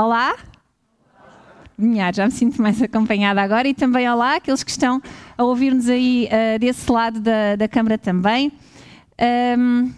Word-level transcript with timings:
Olá. 0.00 0.34
Minha, 1.76 2.10
já 2.10 2.24
me 2.24 2.30
sinto 2.30 2.62
mais 2.62 2.80
acompanhada 2.80 3.42
agora 3.42 3.68
e 3.68 3.74
também 3.74 4.08
olá 4.08 4.36
aqueles 4.36 4.64
que 4.64 4.70
estão 4.70 4.98
a 5.36 5.44
ouvir-nos 5.44 5.90
aí 5.90 6.26
uh, 6.26 6.58
desse 6.58 6.90
lado 6.90 7.20
da, 7.20 7.54
da 7.54 7.68
Câmara 7.68 7.98
também. 7.98 8.50
Um, 9.58 9.92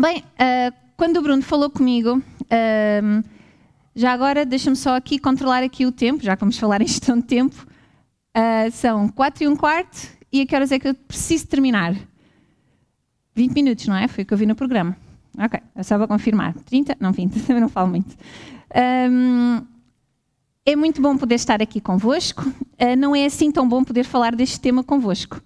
bem, 0.00 0.20
uh, 0.20 0.74
quando 0.96 1.18
o 1.18 1.22
Bruno 1.22 1.42
falou 1.42 1.68
comigo, 1.68 2.14
um, 2.14 3.22
já 3.94 4.10
agora 4.10 4.46
deixa-me 4.46 4.74
só 4.74 4.96
aqui 4.96 5.18
controlar 5.18 5.62
aqui 5.62 5.84
o 5.84 5.92
tempo, 5.92 6.24
já 6.24 6.34
que 6.34 6.40
vamos 6.40 6.58
falar 6.58 6.80
em 6.80 6.86
gestão 6.88 7.18
de 7.18 7.24
tempo. 7.24 7.66
Uh, 8.34 8.70
são 8.72 9.06
4 9.06 9.44
e 9.44 9.48
um 9.48 9.54
quarto 9.54 10.08
e 10.32 10.40
a 10.40 10.46
que 10.46 10.56
horas 10.56 10.72
é 10.72 10.78
que 10.78 10.88
eu 10.88 10.94
preciso 10.94 11.46
terminar? 11.46 11.94
20 13.34 13.52
minutos, 13.52 13.86
não 13.86 13.96
é? 13.96 14.08
Foi 14.08 14.24
o 14.24 14.26
que 14.26 14.32
eu 14.32 14.38
vi 14.38 14.46
no 14.46 14.54
programa. 14.54 14.96
Ok, 15.38 15.60
é 15.74 15.82
só 15.82 15.98
para 15.98 16.08
confirmar. 16.08 16.54
30? 16.64 16.96
Não, 16.98 17.12
20, 17.12 17.38
também 17.46 17.60
não 17.60 17.68
falo 17.68 17.90
muito. 17.90 18.16
Um, 18.74 19.66
é 20.64 20.76
muito 20.76 21.00
bom 21.00 21.16
poder 21.16 21.34
estar 21.34 21.60
aqui 21.62 21.80
convosco. 21.80 22.42
Uh, 22.42 22.96
não 22.96 23.14
é 23.14 23.24
assim 23.24 23.50
tão 23.50 23.68
bom 23.68 23.82
poder 23.82 24.04
falar 24.04 24.34
deste 24.34 24.60
tema 24.60 24.84
convosco. 24.84 25.40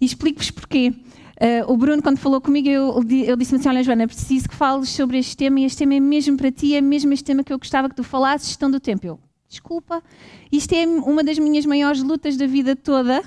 E 0.00 0.04
explico-vos 0.04 0.50
porquê. 0.50 0.92
Uh, 1.40 1.72
o 1.72 1.76
Bruno, 1.76 2.02
quando 2.02 2.18
falou 2.18 2.40
comigo, 2.40 2.68
eu, 2.68 3.02
eu 3.24 3.36
disse-me 3.36 3.58
assim: 3.58 3.68
Olha, 3.68 3.82
Joana, 3.82 4.06
preciso 4.06 4.48
que 4.48 4.54
fales 4.54 4.90
sobre 4.90 5.18
este 5.18 5.36
tema 5.36 5.60
e 5.60 5.64
este 5.64 5.78
tema 5.78 5.94
é 5.94 6.00
mesmo 6.00 6.36
para 6.36 6.50
ti, 6.50 6.74
é 6.74 6.80
mesmo 6.80 7.12
este 7.12 7.24
tema 7.24 7.42
que 7.42 7.52
eu 7.52 7.58
gostava 7.58 7.88
que 7.88 7.94
tu 7.94 8.04
falasses, 8.04 8.48
gestão 8.48 8.70
do 8.70 8.78
tempo. 8.78 9.06
Eu, 9.06 9.18
desculpa, 9.48 10.02
isto 10.52 10.74
é 10.74 10.86
uma 10.86 11.24
das 11.24 11.38
minhas 11.38 11.64
maiores 11.64 12.02
lutas 12.02 12.36
da 12.36 12.46
vida 12.46 12.76
toda, 12.76 13.22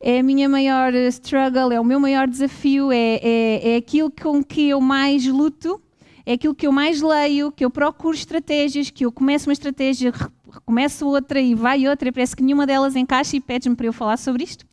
é 0.00 0.18
a 0.18 0.22
minha 0.22 0.48
maior 0.48 0.92
struggle, 0.94 1.72
é 1.72 1.80
o 1.80 1.84
meu 1.84 2.00
maior 2.00 2.28
desafio, 2.28 2.90
é, 2.90 3.20
é, 3.22 3.74
é 3.74 3.76
aquilo 3.76 4.10
com 4.10 4.42
que 4.42 4.68
eu 4.68 4.80
mais 4.80 5.24
luto 5.26 5.80
é 6.26 6.32
aquilo 6.32 6.54
que 6.54 6.66
eu 6.66 6.72
mais 6.72 7.02
leio, 7.02 7.52
que 7.52 7.64
eu 7.64 7.70
procuro 7.70 8.14
estratégias, 8.14 8.90
que 8.90 9.04
eu 9.04 9.12
começo 9.12 9.48
uma 9.48 9.52
estratégia, 9.52 10.12
começo 10.64 11.06
outra 11.06 11.40
e 11.40 11.54
vai 11.54 11.86
outra, 11.86 12.08
e 12.08 12.12
parece 12.12 12.34
que 12.34 12.42
nenhuma 12.42 12.66
delas 12.66 12.96
encaixa 12.96 13.36
e 13.36 13.40
pede-me 13.40 13.76
para 13.76 13.86
eu 13.86 13.92
falar 13.92 14.16
sobre 14.16 14.44
isto. 14.44 14.64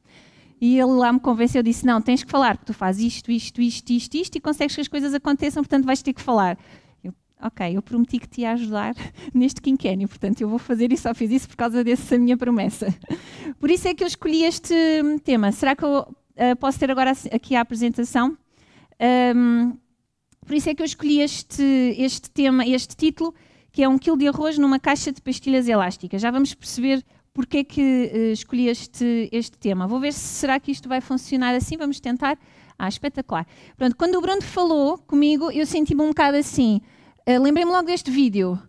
E 0.62 0.78
ele 0.78 0.92
lá 0.92 1.12
me 1.12 1.20
convenceu, 1.20 1.64
disse: 1.64 1.86
Não, 1.86 2.00
tens 2.02 2.24
que 2.24 2.30
falar, 2.30 2.56
porque 2.56 2.72
tu 2.72 2.74
fazes 2.74 3.16
isto, 3.16 3.32
isto, 3.32 3.62
isto, 3.62 3.90
isto, 3.92 4.16
isto, 4.16 4.36
e 4.36 4.40
consegues 4.40 4.76
que 4.76 4.82
as 4.82 4.88
coisas 4.88 5.14
aconteçam, 5.14 5.64
portanto 5.64 5.86
vais 5.86 6.02
ter 6.02 6.14
que 6.14 6.22
falar. 6.22 6.58
Eu, 7.04 7.14
ok, 7.42 7.76
eu 7.76 7.82
prometi 7.82 8.20
que 8.20 8.30
te 8.30 8.42
ia 8.42 8.52
ajudar 8.52 8.94
neste 9.34 9.60
quinquênio, 9.60 10.08
portanto 10.08 10.40
eu 10.40 10.48
vou 10.48 10.60
fazer 10.60 10.94
e 10.94 10.98
só 10.98 11.16
fiz 11.16 11.32
isso 11.32 11.50
por 11.50 11.58
causa 11.58 11.84
dessa 11.84 12.18
minha 12.18 12.38
promessa. 12.38 12.94
Por 13.60 13.70
isso 13.70 13.88
é 13.88 13.94
que 13.94 14.04
eu 14.04 14.08
escolhi 14.08 14.44
este 14.44 14.74
tema. 15.24 15.52
Será 15.52 15.76
que 15.76 15.84
eu 15.84 16.00
uh, 16.00 16.56
posso 16.60 16.80
ter 16.80 16.90
agora 16.90 17.12
aqui 17.32 17.56
a 17.56 17.62
apresentação? 17.62 18.36
Um, 19.36 19.74
por 20.46 20.56
isso 20.56 20.70
é 20.70 20.76
que 20.76 20.82
eu 20.82 20.86
escolhi 20.86 21.22
este, 21.22 21.96
este 21.98 22.30
tema, 22.30 22.66
este 22.66 22.96
título, 22.96 23.34
que 23.72 23.84
é 23.84 23.88
um 23.88 23.98
quilo 23.98 24.18
de 24.18 24.28
arroz 24.28 24.58
numa 24.58 24.80
caixa 24.80 25.12
de 25.12 25.22
pastilhas 25.22 25.68
elásticas. 25.68 26.22
Já 26.22 26.32
vamos 26.32 26.54
perceber 26.54 27.04
porque 27.34 27.60
é 27.60 27.64
que 27.64 28.12
uh, 28.14 28.32
escolhi 28.34 28.68
este, 28.68 29.30
este 29.32 29.58
tema. 29.58 29.88
Vou 29.88 30.00
ver 30.00 30.12
se 30.14 30.20
será 30.20 30.60
que 30.60 30.72
isto 30.72 30.90
vai 30.90 31.00
funcionar 31.00 31.56
assim. 31.56 31.78
Vamos 31.78 32.00
tentar. 32.00 32.38
Ah, 32.78 32.90
espetacular. 32.90 33.46
Pronto, 33.78 33.96
quando 33.96 34.16
o 34.16 34.22
Bruno 34.22 34.42
falou 34.42 34.98
comigo, 34.98 35.52
eu 35.52 35.66
senti-me 35.66 36.02
um 36.02 36.08
bocado 36.08 36.36
assim. 36.38 36.82
Uh, 37.28 37.40
Lembrei-me 37.42 37.72
logo 37.72 37.86
deste 37.86 38.10
vídeo 38.10 38.60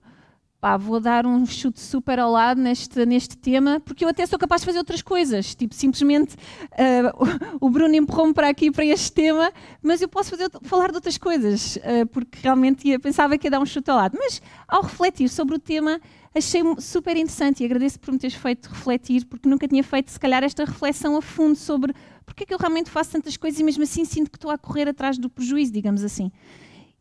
pá, 0.63 0.77
vou 0.77 1.01
dar 1.01 1.27
um 1.27 1.45
chute 1.45 1.81
super 1.81 2.21
ao 2.21 2.31
lado 2.31 2.61
neste, 2.63 3.05
neste 3.05 3.37
tema, 3.37 3.81
porque 3.81 4.05
eu 4.05 4.09
até 4.09 4.25
sou 4.25 4.39
capaz 4.39 4.61
de 4.61 4.67
fazer 4.67 4.79
outras 4.79 5.03
coisas. 5.03 5.57
Tipo, 5.57 5.75
simplesmente 5.75 6.37
uh, 6.37 7.59
o 7.61 7.69
Bruno 7.69 7.93
empurrou-me 7.97 8.33
para 8.33 8.49
aqui, 8.49 8.71
para 8.71 8.85
este 8.85 9.11
tema, 9.11 9.53
mas 9.83 10.01
eu 10.01 10.09
posso 10.09 10.31
fazer, 10.31 10.49
falar 10.63 10.91
de 10.91 10.95
outras 10.95 11.19
coisas, 11.19 11.79
uh, 11.79 12.07
porque 12.13 12.39
realmente 12.41 12.87
ia, 12.87 13.01
pensava 13.01 13.37
que 13.37 13.49
ia 13.49 13.51
dar 13.51 13.59
um 13.59 13.67
chute 13.67 13.91
ao 13.91 13.97
lado. 13.97 14.17
Mas 14.17 14.41
ao 14.69 14.83
refletir 14.83 15.29
sobre 15.29 15.57
o 15.57 15.59
tema, 15.59 16.01
achei 16.33 16.63
super 16.79 17.17
interessante 17.17 17.65
e 17.65 17.67
agradeço 17.67 17.99
por 17.99 18.13
me 18.13 18.19
teres 18.21 18.37
feito 18.37 18.69
refletir, 18.69 19.27
porque 19.27 19.49
nunca 19.49 19.67
tinha 19.67 19.83
feito, 19.83 20.13
se 20.13 20.21
calhar, 20.21 20.45
esta 20.45 20.65
reflexão 20.65 21.17
a 21.17 21.21
fundo 21.21 21.57
sobre 21.57 21.93
porque 22.25 22.45
é 22.45 22.47
que 22.47 22.55
eu 22.55 22.59
realmente 22.59 22.89
faço 22.89 23.11
tantas 23.11 23.37
coisas 23.37 23.59
e 23.59 23.65
mesmo 23.65 23.83
assim 23.83 24.05
sinto 24.05 24.31
que 24.31 24.37
estou 24.37 24.53
a 24.53 24.57
correr 24.57 24.89
atrás 24.89 25.19
do 25.19 25.29
prejuízo, 25.29 25.73
digamos 25.73 26.05
assim. 26.05 26.31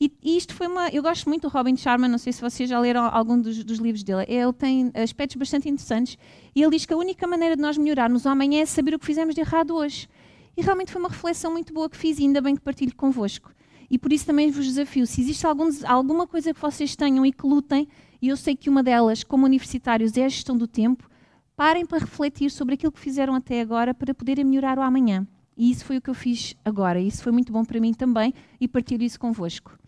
E, 0.02 0.12
e, 0.24 0.36
isto 0.36 0.56
foi 0.56 0.66
uma. 0.66 0.90
Eu 0.90 1.04
gosto 1.04 1.30
muito 1.30 1.44
do 1.44 1.48
Robin 1.48 1.78
Sharma, 1.78 2.08
não 2.08 2.18
sei 2.18 2.34
se 2.34 2.42
vocês 2.42 2.68
já 2.68 2.80
leram 2.80 3.06
algum 3.06 3.40
dos, 3.40 3.64
dos, 3.64 3.78
livros 3.78 4.02
dele. 4.02 4.26
Ele 4.28 4.52
tem 4.52 4.92
aspectos 4.96 5.38
bastante 5.38 5.70
interessantes 5.70 6.18
e 6.56 6.64
ele 6.64 6.72
diz 6.72 6.88
que 6.88 6.94
a 6.96 6.98
única 6.98 7.28
maneira 7.28 7.56
de 7.56 7.62
nós 7.62 7.78
melhorarmos 7.78 8.26
o 8.26 8.30
amanhã 8.30 8.62
é 8.62 8.66
saber 8.66 8.96
o 8.96 9.00
que 9.00 9.06
fizemos 9.06 9.36
de 9.36 9.42
errado 9.42 9.76
hoje. 9.76 10.10
E 10.58 10.62
realmente 10.64 10.92
foi 10.92 11.00
uma 11.00 11.10
reflexão 11.10 11.52
muito 11.52 11.72
boa 11.72 11.88
que 11.88 11.96
fiz 11.96 12.18
e 12.18 12.24
ainda 12.24 12.42
bem 12.42 12.56
que 12.56 12.62
partilho 12.64 12.96
convosco. 12.96 13.54
E 13.92 14.00
por 14.00 14.12
isso 14.12 14.26
também 14.26 14.50
vos 14.50 14.66
desafio: 14.66 15.06
se 15.06 15.22
existe 15.22 15.46
algum, 15.46 15.70
alguma 15.86 16.26
coisa 16.26 16.52
que 16.52 16.60
vocês 16.60 16.96
tenham 16.96 17.24
e 17.24 17.32
que 17.32 17.46
lutem, 17.46 17.88
e 18.20 18.30
eu 18.30 18.38
sei 18.38 18.56
que 18.56 18.72
uma 18.72 18.82
delas, 18.82 19.24
como 19.24 19.46
universitários, 19.46 20.18
é 20.18 20.26
a 20.26 20.30
gestão 20.30 20.58
do 20.58 20.66
tempo, 20.66 21.08
parem 21.56 21.86
para 21.86 22.00
refletir 22.00 22.50
sobre 22.50 22.74
aquilo 22.74 22.92
que 22.92 23.00
fizeram 23.00 23.36
até 23.36 23.62
agora 23.62 23.94
para 23.94 24.16
poderem 24.16 24.46
melhorar 24.46 24.80
o 24.80 24.82
amanhã. 24.82 25.28
E 25.56 25.70
isso 25.70 25.86
foi 25.86 25.98
o 25.98 26.02
que 26.02 26.10
eu 26.10 26.16
fiz 26.16 26.56
agora. 26.66 27.00
E 27.00 27.08
isso 27.08 27.22
foi 27.22 27.32
muito 27.32 27.54
bom 27.54 27.64
para 27.64 27.80
mim 27.80 27.94
também 27.94 28.34
e 28.60 28.68
partilho 28.68 29.04
isso 29.04 29.20
convosco. 29.20 29.80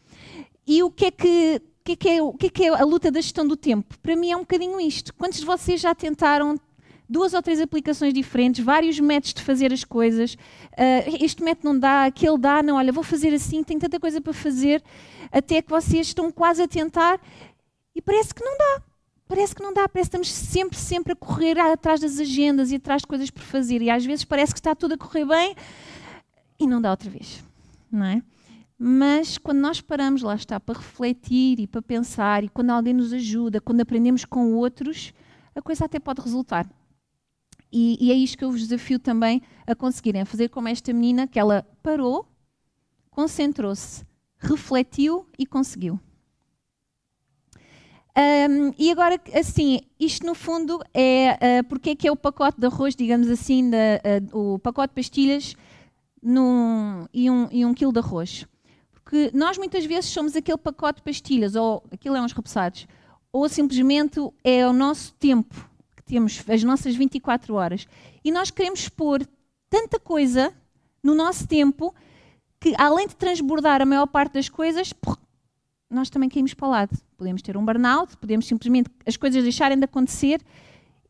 E 0.65 0.81
o 0.83 0.89
que 0.89 1.05
é 1.05 1.11
que, 1.11 1.61
que, 1.83 1.91
é 1.91 1.95
que, 1.95 2.09
é, 2.09 2.21
o 2.21 2.33
que, 2.33 2.45
é 2.47 2.49
que 2.49 2.63
é 2.65 2.69
a 2.69 2.83
luta 2.83 3.11
da 3.11 3.21
gestão 3.21 3.47
do 3.47 3.57
tempo? 3.57 3.97
Para 3.99 4.15
mim 4.15 4.31
é 4.31 4.37
um 4.37 4.41
bocadinho 4.41 4.79
isto. 4.79 5.13
Quantos 5.13 5.39
de 5.39 5.45
vocês 5.45 5.81
já 5.81 5.93
tentaram 5.93 6.57
duas 7.07 7.33
ou 7.33 7.41
três 7.41 7.61
aplicações 7.61 8.13
diferentes, 8.13 8.63
vários 8.63 8.99
métodos 8.99 9.33
de 9.33 9.41
fazer 9.43 9.71
as 9.71 9.83
coisas. 9.83 10.33
Uh, 10.33 11.23
este 11.23 11.43
método 11.43 11.73
não 11.73 11.79
dá, 11.79 12.05
aquele 12.05 12.37
dá, 12.37 12.63
não, 12.63 12.77
olha, 12.77 12.91
vou 12.91 13.03
fazer 13.03 13.33
assim, 13.33 13.63
tenho 13.63 13.79
tanta 13.79 13.99
coisa 13.99 14.19
para 14.19 14.33
fazer, 14.33 14.83
até 15.31 15.61
que 15.61 15.69
vocês 15.69 16.07
estão 16.07 16.31
quase 16.31 16.63
a 16.63 16.67
tentar 16.67 17.19
e 17.95 18.01
parece 18.01 18.33
que 18.33 18.43
não 18.43 18.57
dá. 18.57 18.81
Parece 19.27 19.55
que 19.55 19.63
não 19.63 19.73
dá, 19.73 19.87
parece 19.87 20.09
que 20.09 20.17
estamos 20.17 20.31
sempre, 20.31 20.77
sempre 20.77 21.13
a 21.13 21.15
correr 21.15 21.57
atrás 21.57 21.99
das 21.99 22.19
agendas 22.19 22.71
e 22.71 22.75
atrás 22.75 23.01
de 23.01 23.07
coisas 23.07 23.29
por 23.29 23.41
fazer. 23.41 23.81
E 23.81 23.89
às 23.89 24.05
vezes 24.05 24.25
parece 24.25 24.53
que 24.53 24.59
está 24.59 24.75
tudo 24.75 24.95
a 24.95 24.97
correr 24.97 25.25
bem 25.25 25.55
e 26.59 26.67
não 26.67 26.81
dá 26.81 26.91
outra 26.91 27.09
vez, 27.09 27.43
não 27.91 28.05
é? 28.05 28.21
Mas 28.77 29.37
quando 29.37 29.59
nós 29.59 29.81
paramos, 29.81 30.21
lá 30.21 30.35
está, 30.35 30.59
para 30.59 30.77
refletir 30.79 31.59
e 31.59 31.67
para 31.67 31.81
pensar, 31.81 32.43
e 32.43 32.49
quando 32.49 32.71
alguém 32.71 32.93
nos 32.93 33.13
ajuda, 33.13 33.61
quando 33.61 33.81
aprendemos 33.81 34.25
com 34.25 34.53
outros, 34.53 35.13
a 35.55 35.61
coisa 35.61 35.85
até 35.85 35.99
pode 35.99 36.21
resultar. 36.21 36.69
E, 37.71 37.97
e 37.99 38.11
é 38.11 38.15
isto 38.15 38.37
que 38.37 38.43
eu 38.43 38.51
vos 38.51 38.61
desafio 38.61 38.99
também 38.99 39.41
a 39.65 39.73
conseguirem, 39.73 40.25
fazer 40.25 40.49
como 40.49 40.67
esta 40.67 40.93
menina, 40.93 41.27
que 41.27 41.39
ela 41.39 41.65
parou, 41.81 42.27
concentrou-se, 43.09 44.05
refletiu 44.37 45.27
e 45.37 45.45
conseguiu. 45.45 45.99
Um, 48.15 48.71
e 48.77 48.91
agora, 48.91 49.19
assim, 49.33 49.79
isto 49.99 50.23
no 50.23 50.35
fundo 50.35 50.79
é 50.93 51.61
uh, 51.61 51.63
porque 51.67 51.91
é 51.91 51.95
que 51.95 52.07
é 52.07 52.11
o 52.11 52.15
pacote 52.15 52.59
de 52.59 52.67
arroz, 52.67 52.95
digamos 52.95 53.27
assim, 53.27 53.71
da, 53.71 53.77
uh, 54.31 54.53
o 54.53 54.59
pacote 54.59 54.91
de 54.91 55.01
pastilhas 55.01 55.55
num, 56.21 57.07
e, 57.11 57.29
um, 57.31 57.47
e 57.51 57.65
um 57.65 57.73
quilo 57.73 57.91
de 57.91 57.97
arroz. 57.97 58.45
Porque 59.03 59.31
nós 59.33 59.57
muitas 59.57 59.85
vezes 59.85 60.09
somos 60.09 60.35
aquele 60.35 60.57
pacote 60.57 60.97
de 60.97 61.03
pastilhas, 61.03 61.55
ou 61.55 61.83
aquilo 61.91 62.15
é 62.15 62.21
uns 62.21 62.31
repousados, 62.31 62.87
ou 63.31 63.49
simplesmente 63.49 64.19
é 64.43 64.65
o 64.67 64.71
nosso 64.71 65.13
tempo 65.15 65.53
que 65.95 66.03
temos, 66.03 66.43
as 66.47 66.63
nossas 66.63 66.95
24 66.95 67.53
horas. 67.53 67.85
E 68.23 68.31
nós 68.31 68.49
queremos 68.49 68.87
pôr 68.87 69.27
tanta 69.69 69.99
coisa 69.99 70.53
no 71.03 71.13
nosso 71.13 71.47
tempo 71.47 71.93
que, 72.59 72.73
além 72.77 73.07
de 73.07 73.15
transbordar 73.15 73.81
a 73.81 73.85
maior 73.85 74.07
parte 74.07 74.33
das 74.33 74.47
coisas, 74.47 74.93
nós 75.89 76.09
também 76.09 76.29
caímos 76.29 76.53
para 76.53 76.67
o 76.67 76.71
lado. 76.71 76.97
Podemos 77.17 77.41
ter 77.41 77.57
um 77.57 77.65
burnout, 77.65 78.15
podemos 78.17 78.47
simplesmente 78.47 78.89
as 79.05 79.17
coisas 79.17 79.43
deixarem 79.43 79.77
de 79.77 79.83
acontecer 79.83 80.41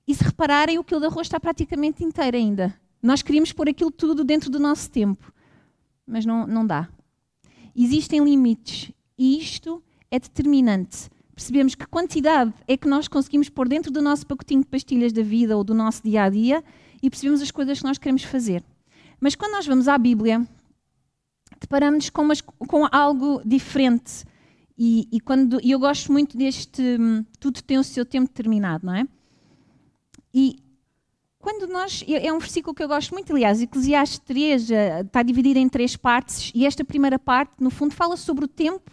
e 0.07 0.15
se 0.15 0.23
repararem, 0.23 0.79
o 0.79 0.83
quilo 0.83 0.99
de 0.99 1.07
arroz 1.07 1.27
está 1.27 1.39
praticamente 1.39 2.03
inteiro 2.03 2.35
ainda. 2.35 2.73
Nós 3.01 3.21
queríamos 3.21 3.53
pôr 3.53 3.69
aquilo 3.69 3.91
tudo 3.91 4.23
dentro 4.23 4.49
do 4.49 4.59
nosso 4.59 4.89
tempo, 4.89 5.31
mas 6.07 6.25
não, 6.25 6.47
não 6.47 6.65
dá 6.65 6.89
existem 7.75 8.23
limites 8.23 8.91
e 9.17 9.39
isto 9.39 9.83
é 10.11 10.19
determinante. 10.19 11.09
Percebemos 11.33 11.73
que 11.73 11.87
quantidade 11.87 12.53
é 12.67 12.77
que 12.77 12.87
nós 12.87 13.07
conseguimos 13.07 13.49
pôr 13.49 13.67
dentro 13.67 13.91
do 13.91 14.01
nosso 14.01 14.25
pacotinho 14.27 14.61
de 14.61 14.67
pastilhas 14.67 15.11
da 15.11 15.23
vida 15.23 15.57
ou 15.57 15.63
do 15.63 15.73
nosso 15.73 16.03
dia 16.03 16.23
a 16.23 16.29
dia 16.29 16.63
e 17.01 17.09
percebemos 17.09 17.41
as 17.41 17.49
coisas 17.49 17.79
que 17.79 17.85
nós 17.85 17.97
queremos 17.97 18.23
fazer. 18.23 18.63
Mas 19.19 19.35
quando 19.35 19.53
nós 19.53 19.65
vamos 19.65 19.87
à 19.87 19.97
Bíblia, 19.97 20.47
deparamos 21.59 22.09
com, 22.09 22.27
com 22.67 22.87
algo 22.91 23.41
diferente. 23.43 24.25
E, 24.77 25.07
e, 25.11 25.19
quando, 25.19 25.59
e 25.63 25.71
eu 25.71 25.79
gosto 25.79 26.11
muito 26.11 26.37
deste 26.37 26.81
hum, 26.99 27.25
tudo 27.39 27.61
tem 27.61 27.77
o 27.77 27.83
seu 27.83 28.05
tempo 28.05 28.27
determinado, 28.27 28.85
não 28.85 28.95
é? 28.95 29.07
E 30.33 30.57
quando 31.43 31.67
nós. 31.67 32.03
É 32.07 32.31
um 32.31 32.39
versículo 32.39 32.73
que 32.73 32.81
eu 32.81 32.87
gosto 32.87 33.13
muito, 33.13 33.33
aliás, 33.33 33.61
Eclesiastes 33.61 34.19
3 34.19 34.71
eh, 34.71 35.01
está 35.01 35.21
dividido 35.21 35.59
em 35.59 35.67
três 35.67 35.97
partes, 35.97 36.51
e 36.55 36.65
esta 36.65 36.85
primeira 36.85 37.19
parte, 37.19 37.51
no 37.59 37.69
fundo, 37.69 37.93
fala 37.93 38.15
sobre 38.15 38.45
o 38.45 38.47
tempo, 38.47 38.89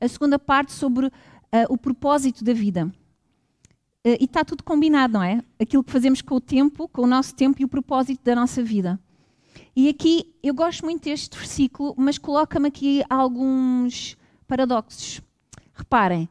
a 0.00 0.08
segunda 0.08 0.36
parte 0.36 0.72
sobre 0.72 1.06
uh, 1.06 1.12
o 1.68 1.78
propósito 1.78 2.42
da 2.42 2.52
vida. 2.52 2.92
Uh, 4.04 4.18
e 4.18 4.24
está 4.24 4.44
tudo 4.44 4.64
combinado, 4.64 5.12
não 5.12 5.22
é? 5.22 5.44
Aquilo 5.60 5.84
que 5.84 5.92
fazemos 5.92 6.20
com 6.20 6.34
o 6.34 6.40
tempo, 6.40 6.88
com 6.88 7.02
o 7.02 7.06
nosso 7.06 7.36
tempo 7.36 7.62
e 7.62 7.64
o 7.64 7.68
propósito 7.68 8.24
da 8.24 8.34
nossa 8.34 8.64
vida. 8.64 8.98
E 9.76 9.88
aqui 9.88 10.34
eu 10.42 10.52
gosto 10.52 10.84
muito 10.84 11.04
deste 11.04 11.38
versículo, 11.38 11.94
mas 11.96 12.18
coloca-me 12.18 12.66
aqui 12.66 13.04
alguns 13.08 14.16
paradoxos. 14.48 15.22
Reparem, 15.72 16.28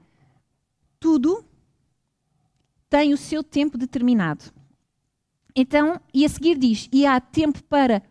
tudo 1.00 1.46
tem 2.90 3.14
o 3.14 3.18
seu 3.18 3.42
tempo 3.42 3.78
determinado. 3.78 4.61
Então, 5.56 6.00
e 6.14 6.26
a 6.26 6.30
seguir 6.30 6.58
diz: 6.58 6.90
e 6.92 7.06
há 7.06 7.20
tempo 7.20 7.64
para 7.64 8.02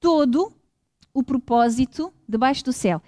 todo 0.00 0.52
o 1.12 1.22
propósito 1.22 2.12
debaixo 2.28 2.64
do 2.64 2.72
céu. 2.72 3.02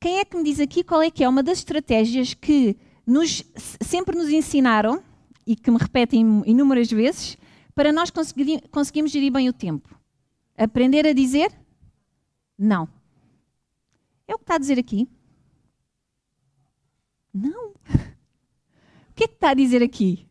Quem 0.00 0.18
é 0.18 0.24
que 0.24 0.36
me 0.36 0.44
diz 0.44 0.60
aqui 0.60 0.84
qual 0.84 1.02
é 1.02 1.10
que 1.10 1.24
é 1.24 1.28
uma 1.28 1.42
das 1.42 1.58
estratégias 1.58 2.34
que 2.34 2.76
nos, 3.06 3.42
sempre 3.80 4.16
nos 4.16 4.28
ensinaram 4.28 5.02
e 5.46 5.56
que 5.56 5.70
me 5.70 5.78
repetem 5.78 6.42
inúmeras 6.46 6.90
vezes 6.90 7.36
para 7.74 7.92
nós 7.92 8.10
conseguir, 8.10 8.68
conseguirmos 8.70 9.10
gerir 9.10 9.32
bem 9.32 9.48
o 9.48 9.52
tempo? 9.52 9.98
Aprender 10.56 11.06
a 11.06 11.12
dizer 11.12 11.52
não. 12.58 12.88
É 14.26 14.34
o 14.34 14.38
que 14.38 14.44
está 14.44 14.56
a 14.56 14.58
dizer 14.58 14.78
aqui? 14.78 15.08
Não. 17.32 17.72
O 19.10 19.18
que 19.18 19.24
é 19.24 19.26
que 19.26 19.34
está 19.34 19.50
a 19.50 19.54
dizer 19.54 19.82
aqui? 19.82 20.28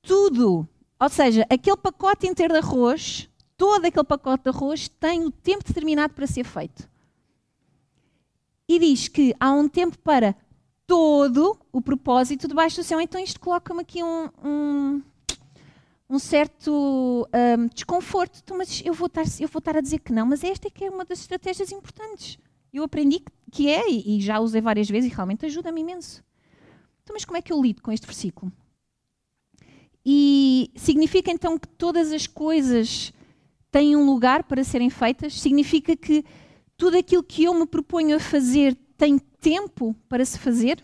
Tudo. 0.00 0.66
Ou 0.98 1.08
seja, 1.08 1.46
aquele 1.50 1.76
pacote 1.76 2.26
inteiro 2.26 2.54
de 2.54 2.60
arroz, 2.60 3.28
todo 3.56 3.84
aquele 3.84 4.04
pacote 4.04 4.44
de 4.44 4.50
arroz 4.50 4.88
tem 4.88 5.24
o 5.24 5.30
tempo 5.30 5.64
determinado 5.64 6.14
para 6.14 6.26
ser 6.26 6.44
feito. 6.44 6.88
E 8.68 8.78
diz 8.78 9.06
que 9.06 9.34
há 9.38 9.52
um 9.52 9.68
tempo 9.68 9.98
para 9.98 10.34
todo 10.86 11.58
o 11.72 11.82
propósito 11.82 12.48
debaixo 12.48 12.76
do 12.76 12.84
céu. 12.84 13.00
Então 13.00 13.20
isto 13.20 13.38
coloca-me 13.38 13.82
aqui 13.82 14.02
um, 14.02 14.28
um, 14.42 15.02
um 16.08 16.18
certo 16.18 17.28
um, 17.58 17.66
desconforto. 17.68 18.40
Então, 18.42 18.56
mas 18.56 18.82
eu 18.84 18.94
vou, 18.94 19.06
estar, 19.06 19.24
eu 19.40 19.48
vou 19.48 19.58
estar 19.58 19.76
a 19.76 19.80
dizer 19.80 19.98
que 19.98 20.12
não, 20.12 20.26
mas 20.26 20.42
esta 20.42 20.68
é 20.68 20.70
que 20.70 20.84
é 20.84 20.90
uma 20.90 21.04
das 21.04 21.20
estratégias 21.20 21.70
importantes. 21.72 22.38
Eu 22.72 22.84
aprendi 22.84 23.22
que 23.50 23.68
é, 23.68 23.88
e 23.88 24.20
já 24.20 24.40
usei 24.40 24.60
várias 24.60 24.88
vezes, 24.88 25.10
e 25.10 25.14
realmente 25.14 25.46
ajuda-me 25.46 25.80
imenso. 25.80 26.22
Então, 27.02 27.14
mas 27.14 27.24
como 27.24 27.36
é 27.36 27.42
que 27.42 27.52
eu 27.52 27.62
lido 27.62 27.80
com 27.80 27.92
este 27.92 28.06
versículo? 28.06 28.52
E 30.08 30.70
significa 30.76 31.32
então 31.32 31.58
que 31.58 31.66
todas 31.66 32.12
as 32.12 32.28
coisas 32.28 33.12
têm 33.72 33.96
um 33.96 34.06
lugar 34.06 34.44
para 34.44 34.62
serem 34.62 34.88
feitas? 34.88 35.40
Significa 35.40 35.96
que 35.96 36.24
tudo 36.76 36.96
aquilo 36.96 37.24
que 37.24 37.42
eu 37.42 37.52
me 37.52 37.66
proponho 37.66 38.14
a 38.14 38.20
fazer 38.20 38.76
tem 38.96 39.18
tempo 39.18 39.96
para 40.08 40.24
se 40.24 40.38
fazer? 40.38 40.80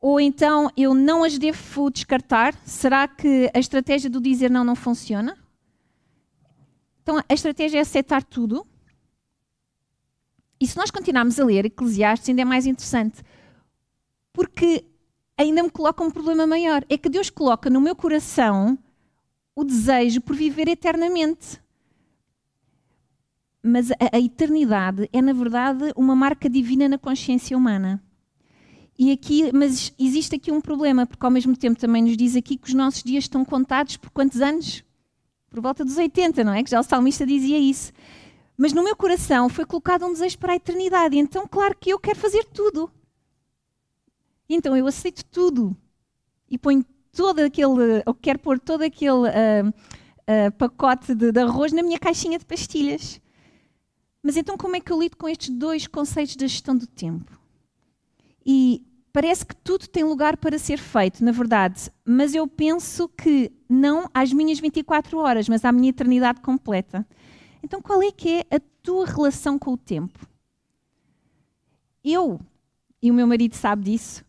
Ou 0.00 0.20
então 0.20 0.70
eu 0.76 0.94
não 0.94 1.24
as 1.24 1.36
devo 1.36 1.90
descartar? 1.90 2.54
Será 2.64 3.08
que 3.08 3.50
a 3.52 3.58
estratégia 3.58 4.08
do 4.08 4.20
dizer 4.20 4.48
não 4.48 4.62
não 4.62 4.76
funciona? 4.76 5.36
Então 7.02 7.18
a 7.28 7.34
estratégia 7.34 7.78
é 7.78 7.80
aceitar 7.80 8.22
tudo. 8.22 8.64
E 10.60 10.66
se 10.66 10.76
nós 10.76 10.92
continuarmos 10.92 11.40
a 11.40 11.44
ler 11.44 11.64
Eclesiastes, 11.64 12.28
ainda 12.28 12.42
é 12.42 12.44
mais 12.44 12.66
interessante. 12.66 13.20
Porque 14.32 14.84
ainda 15.36 15.62
me 15.62 15.70
coloca 15.70 16.02
um 16.02 16.10
problema 16.10 16.46
maior. 16.46 16.84
É 16.88 16.96
que 16.96 17.08
Deus 17.08 17.30
coloca 17.30 17.68
no 17.68 17.80
meu 17.80 17.94
coração 17.94 18.78
o 19.54 19.64
desejo 19.64 20.20
por 20.20 20.36
viver 20.36 20.68
eternamente. 20.68 21.60
Mas 23.62 23.90
a, 23.90 23.96
a 24.12 24.20
eternidade 24.20 25.08
é, 25.12 25.20
na 25.20 25.32
verdade, 25.32 25.92
uma 25.96 26.14
marca 26.14 26.48
divina 26.48 26.88
na 26.88 26.98
consciência 26.98 27.56
humana. 27.56 28.02
E 28.98 29.12
aqui, 29.12 29.50
mas 29.52 29.92
existe 29.98 30.36
aqui 30.36 30.50
um 30.50 30.60
problema, 30.60 31.04
porque 31.06 31.24
ao 31.24 31.30
mesmo 31.30 31.56
tempo 31.56 31.78
também 31.78 32.02
nos 32.02 32.16
diz 32.16 32.34
aqui 32.34 32.56
que 32.56 32.68
os 32.68 32.74
nossos 32.74 33.02
dias 33.02 33.24
estão 33.24 33.44
contados 33.44 33.96
por 33.96 34.10
quantos 34.10 34.40
anos? 34.40 34.82
Por 35.50 35.60
volta 35.60 35.84
dos 35.84 35.96
80, 35.96 36.42
não 36.44 36.54
é? 36.54 36.62
Que 36.62 36.70
já 36.70 36.80
o 36.80 36.82
salmista 36.82 37.26
dizia 37.26 37.58
isso. 37.58 37.92
Mas 38.56 38.72
no 38.72 38.82
meu 38.82 38.96
coração 38.96 39.50
foi 39.50 39.66
colocado 39.66 40.06
um 40.06 40.12
desejo 40.12 40.38
para 40.38 40.54
a 40.54 40.56
eternidade. 40.56 41.18
Então, 41.18 41.46
claro 41.46 41.76
que 41.78 41.90
eu 41.90 41.98
quero 41.98 42.18
fazer 42.18 42.44
tudo. 42.46 42.90
Então 44.48 44.76
eu 44.76 44.86
aceito 44.86 45.24
tudo 45.24 45.76
e 46.48 46.56
ponho 46.56 46.84
todo 47.12 47.40
aquele, 47.40 48.02
ou 48.04 48.14
quero 48.14 48.38
pôr 48.38 48.58
todo 48.58 48.82
aquele 48.82 49.10
uh, 49.10 49.68
uh, 49.68 50.52
pacote 50.58 51.14
de, 51.14 51.32
de 51.32 51.40
arroz 51.40 51.72
na 51.72 51.82
minha 51.82 51.98
caixinha 51.98 52.38
de 52.38 52.44
pastilhas. 52.44 53.20
Mas 54.22 54.36
então 54.36 54.56
como 54.56 54.76
é 54.76 54.80
que 54.80 54.92
eu 54.92 55.00
lido 55.00 55.16
com 55.16 55.28
estes 55.28 55.50
dois 55.50 55.86
conceitos 55.86 56.36
da 56.36 56.46
gestão 56.46 56.76
do 56.76 56.86
tempo? 56.86 57.40
E 58.44 58.84
parece 59.12 59.46
que 59.46 59.56
tudo 59.56 59.88
tem 59.88 60.04
lugar 60.04 60.36
para 60.36 60.58
ser 60.58 60.78
feito, 60.78 61.24
na 61.24 61.32
verdade, 61.32 61.90
mas 62.04 62.34
eu 62.34 62.46
penso 62.46 63.08
que 63.08 63.50
não 63.66 64.10
às 64.12 64.30
minhas 64.30 64.60
24 64.60 65.18
horas, 65.18 65.48
mas 65.48 65.64
à 65.64 65.72
minha 65.72 65.88
eternidade 65.88 66.42
completa. 66.42 67.06
Então, 67.62 67.80
qual 67.80 68.02
é 68.02 68.12
que 68.12 68.44
é 68.50 68.56
a 68.56 68.60
tua 68.82 69.06
relação 69.06 69.58
com 69.58 69.72
o 69.72 69.76
tempo? 69.78 70.28
Eu, 72.04 72.38
e 73.02 73.10
o 73.10 73.14
meu 73.14 73.26
marido 73.26 73.54
sabe 73.54 73.84
disso, 73.84 74.22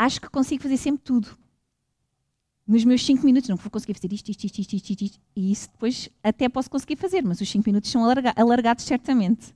acho 0.00 0.18
que 0.18 0.30
consigo 0.30 0.62
fazer 0.62 0.78
sempre 0.78 1.02
tudo. 1.02 1.36
Nos 2.66 2.84
meus 2.84 3.04
5 3.04 3.24
minutos, 3.24 3.50
não 3.50 3.56
vou 3.56 3.70
conseguir 3.70 3.94
fazer 3.94 4.12
isto, 4.12 4.30
isto, 4.30 4.44
isto, 4.44 4.58
isto, 4.60 4.74
isto, 4.74 5.04
isto, 5.04 5.20
e 5.36 5.52
isso 5.52 5.68
depois 5.70 6.08
até 6.22 6.48
posso 6.48 6.70
conseguir 6.70 6.96
fazer, 6.96 7.22
mas 7.22 7.40
os 7.40 7.50
5 7.50 7.68
minutos 7.68 7.90
são 7.90 8.02
alargados 8.36 8.84
certamente. 8.84 9.54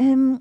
Hum, 0.00 0.38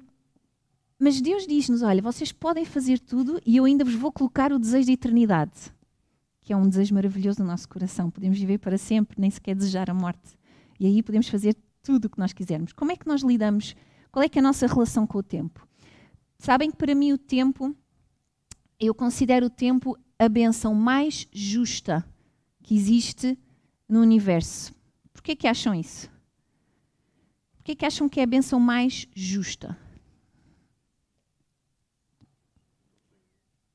mas 0.97 1.19
Deus 1.19 1.45
diz-nos: 1.45 1.81
olha, 1.81 2.01
vocês 2.01 2.31
podem 2.31 2.63
fazer 2.63 3.00
tudo 3.00 3.41
e 3.45 3.57
eu 3.57 3.65
ainda 3.65 3.83
vos 3.83 3.95
vou 3.95 4.12
colocar 4.12 4.53
o 4.53 4.59
desejo 4.59 4.85
de 4.85 4.94
eternidade, 4.94 5.74
que 6.39 6.53
é 6.53 6.56
um 6.56 6.69
desejo 6.69 6.95
maravilhoso 6.95 7.41
no 7.41 7.47
nosso 7.47 7.67
coração. 7.67 8.09
Podemos 8.09 8.39
viver 8.39 8.59
para 8.59 8.77
sempre, 8.77 9.19
nem 9.19 9.29
sequer 9.29 9.56
desejar 9.56 9.89
a 9.89 9.94
morte. 9.94 10.38
E 10.79 10.85
aí 10.85 11.03
podemos 11.03 11.27
fazer 11.27 11.57
tudo 11.83 12.06
o 12.06 12.09
que 12.09 12.19
nós 12.19 12.31
quisermos. 12.31 12.71
Como 12.71 12.91
é 12.91 12.95
que 12.95 13.07
nós 13.07 13.21
lidamos? 13.21 13.75
Qual 14.12 14.24
é 14.24 14.29
que 14.29 14.39
é 14.39 14.41
a 14.41 14.44
nossa 14.44 14.65
relação 14.65 15.06
com 15.06 15.17
o 15.17 15.24
tempo? 15.24 15.67
Sabem 16.38 16.71
que 16.71 16.77
para 16.77 16.95
mim 16.95 17.12
o 17.13 17.17
tempo, 17.17 17.75
eu 18.81 18.95
considero 18.95 19.45
o 19.45 19.50
tempo 19.50 19.95
a 20.18 20.28
benção 20.28 20.74
mais 20.74 21.28
justa 21.31 22.04
que 22.63 22.75
existe 22.75 23.38
no 23.88 24.01
universo. 24.01 24.74
Por 25.13 25.22
que, 25.22 25.36
que 25.36 25.48
acham 25.48 25.75
isso? 25.75 26.10
Por 27.58 27.63
que, 27.63 27.75
que 27.75 27.86
acham 27.86 28.10
que 28.10 28.20
é 28.20 28.24
a 28.24 28.27
benção 28.27 28.60
mais 28.60 29.08
justa? 29.15 29.77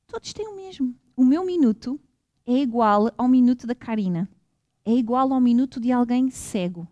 Todos 0.07 0.33
têm 0.33 0.47
o 0.47 0.55
mesmo. 0.57 0.93
O 1.15 1.23
meu 1.23 1.45
minuto 1.45 1.97
é 2.45 2.57
igual 2.57 3.09
ao 3.17 3.29
minuto 3.29 3.65
da 3.65 3.75
Karina. 3.75 4.29
É 4.83 4.91
igual 4.91 5.31
ao 5.31 5.39
minuto 5.39 5.79
de 5.79 5.91
alguém 5.91 6.29
cego. 6.29 6.85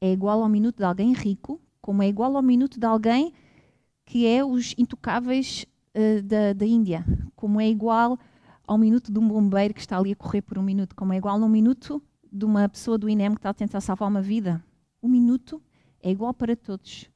É 0.00 0.12
igual 0.12 0.42
ao 0.42 0.48
minuto 0.48 0.78
de 0.78 0.84
alguém 0.84 1.12
rico, 1.12 1.60
como 1.80 2.02
é 2.02 2.08
igual 2.08 2.36
ao 2.36 2.42
minuto 2.42 2.80
de 2.80 2.86
alguém 2.86 3.32
que 4.04 4.26
é 4.26 4.44
os 4.44 4.74
intocáveis 4.76 5.66
uh, 5.94 6.22
da, 6.22 6.52
da 6.52 6.66
Índia. 6.66 7.04
Como 7.34 7.60
é 7.60 7.68
igual 7.68 8.18
ao 8.66 8.78
minuto 8.78 9.12
de 9.12 9.18
um 9.18 9.26
bombeiro 9.26 9.74
que 9.74 9.80
está 9.80 9.98
ali 9.98 10.12
a 10.12 10.16
correr 10.16 10.42
por 10.42 10.58
um 10.58 10.62
minuto. 10.62 10.94
Como 10.94 11.12
é 11.12 11.16
igual 11.16 11.40
ao 11.40 11.48
minuto 11.48 12.02
de 12.30 12.44
uma 12.44 12.68
pessoa 12.68 12.98
do 12.98 13.08
INEM 13.08 13.32
que 13.32 13.38
está 13.38 13.50
a 13.50 13.54
tentar 13.54 13.80
salvar 13.80 14.08
uma 14.08 14.22
vida. 14.22 14.62
O 15.00 15.08
minuto 15.08 15.62
é 16.02 16.10
igual 16.10 16.34
para 16.34 16.54
todos. 16.56 17.10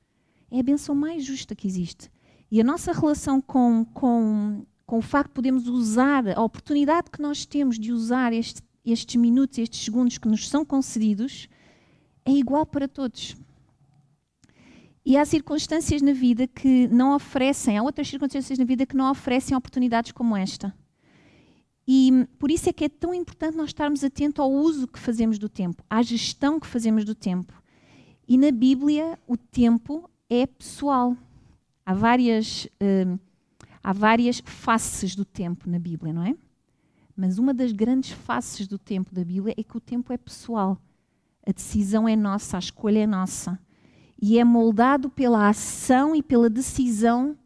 É 0.51 0.61
a 0.61 0.63
benção 0.63 0.95
mais 0.95 1.25
justa 1.25 1.55
que 1.55 1.67
existe. 1.67 2.11
E 2.51 2.61
a 2.61 2.65
nossa 2.65 2.93
relação 2.93 3.41
com, 3.41 3.85
com 3.95 4.65
com 4.93 4.99
o 4.99 5.01
facto 5.03 5.29
de 5.29 5.35
podermos 5.37 5.69
usar 5.69 6.29
a 6.37 6.43
oportunidade 6.43 7.11
que 7.11 7.23
nós 7.23 7.47
temos 7.47 7.79
de 7.79 7.91
usar 7.93 8.31
este, 8.33 8.61
estes 8.85 9.17
minutos, 9.17 9.57
estes 9.57 9.83
segundos 9.83 10.19
que 10.19 10.29
nos 10.29 10.47
são 10.47 10.67
concedidos, 10.67 11.49
é 12.27 12.31
igual 12.31 12.67
para 12.67 12.87
todos. 12.87 13.35
E 15.05 15.17
há 15.17 15.25
circunstâncias 15.25 16.01
na 16.01 16.13
vida 16.13 16.47
que 16.47 16.87
não 16.89 17.15
oferecem, 17.15 17.77
há 17.77 17.83
outras 17.83 18.09
circunstâncias 18.09 18.59
na 18.59 18.65
vida 18.65 18.87
que 18.87 18.97
não 18.97 19.11
oferecem 19.11 19.57
oportunidades 19.57 20.13
como 20.13 20.37
esta. 20.37 20.73
E 21.87 22.27
por 22.39 22.51
isso 22.51 22.69
é 22.69 22.73
que 22.73 22.85
é 22.85 22.89
tão 22.89 23.13
importante 23.13 23.57
nós 23.57 23.71
estarmos 23.71 24.05
atentos 24.05 24.41
ao 24.41 24.51
uso 24.51 24.87
que 24.87 24.99
fazemos 24.99 25.39
do 25.39 25.49
tempo, 25.49 25.83
à 25.91 26.01
gestão 26.03 26.61
que 26.61 26.67
fazemos 26.67 27.05
do 27.05 27.15
tempo. 27.15 27.53
E 28.29 28.39
na 28.39 28.53
Bíblia, 28.53 29.19
o 29.27 29.37
tempo 29.37 30.09
é 30.31 30.47
pessoal. 30.47 31.17
Há 31.85 31.93
várias. 31.93 32.67
Uh, 32.81 33.19
Há 33.83 33.93
várias 33.93 34.41
faces 34.45 35.17
do 35.17 35.25
tempo 35.25 35.69
na 35.69 35.79
Bíblia, 35.79 36.13
não 36.13 36.23
é? 36.25 36.37
Mas 37.17 37.37
uma 37.37 37.53
das 37.53 37.73
grandes 37.73 38.13
faces 38.13 38.69
do 38.69 38.79
tempo 38.79 39.13
da 39.13 39.25
Bíblia 39.25 39.55
é 39.59 39.63
que 39.63 39.77
o 39.77 39.81
tempo 39.81 40.13
é 40.13 40.17
pessoal. 40.17 40.81
A 41.45 41.51
decisão 41.51 42.09
é 42.09 42.15
nossa, 42.15 42.57
a 42.57 42.61
escolha 42.61 43.01
é 43.01 43.07
nossa. 43.07 43.59
E 44.25 44.39
é 44.39 44.45
moldado 44.45 45.11
pela 45.11 45.49
ação 45.49 46.15
e 46.15 46.23
pela 46.23 46.49
decisão 46.49 47.37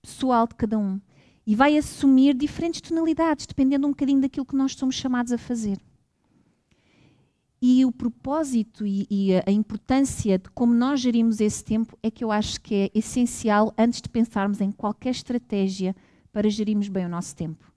pessoal 0.00 0.48
de 0.48 0.54
cada 0.54 0.78
um. 0.78 0.98
E 1.46 1.54
vai 1.54 1.76
assumir 1.76 2.34
diferentes 2.34 2.80
tonalidades, 2.80 3.44
dependendo 3.44 3.86
um 3.86 3.90
bocadinho 3.90 4.22
daquilo 4.22 4.46
que 4.46 4.56
nós 4.56 4.74
somos 4.74 4.94
chamados 4.94 5.30
a 5.30 5.36
fazer. 5.36 5.78
E 7.60 7.84
o 7.84 7.92
propósito 7.92 8.86
e, 8.86 9.06
e, 9.10 9.34
a 9.46 9.50
importância 9.52 10.38
de 10.38 10.48
como 10.50 10.72
nós 10.72 11.00
gerimos 11.00 11.38
esse 11.38 11.62
tempo 11.62 11.96
é 12.02 12.10
que 12.10 12.24
eu 12.24 12.32
acho 12.32 12.58
que 12.62 12.74
é 12.74 12.90
essencial 12.94 13.72
antes 13.76 14.00
de 14.00 14.08
pensarmos 14.08 14.62
em 14.62 14.72
qualquer 14.72 15.10
estratégia 15.10 15.94
para 16.32 16.48
gerirmos 16.48 16.88
bem 16.88 17.04
o 17.04 17.10
nosso 17.10 17.36
tempo. 17.36 17.70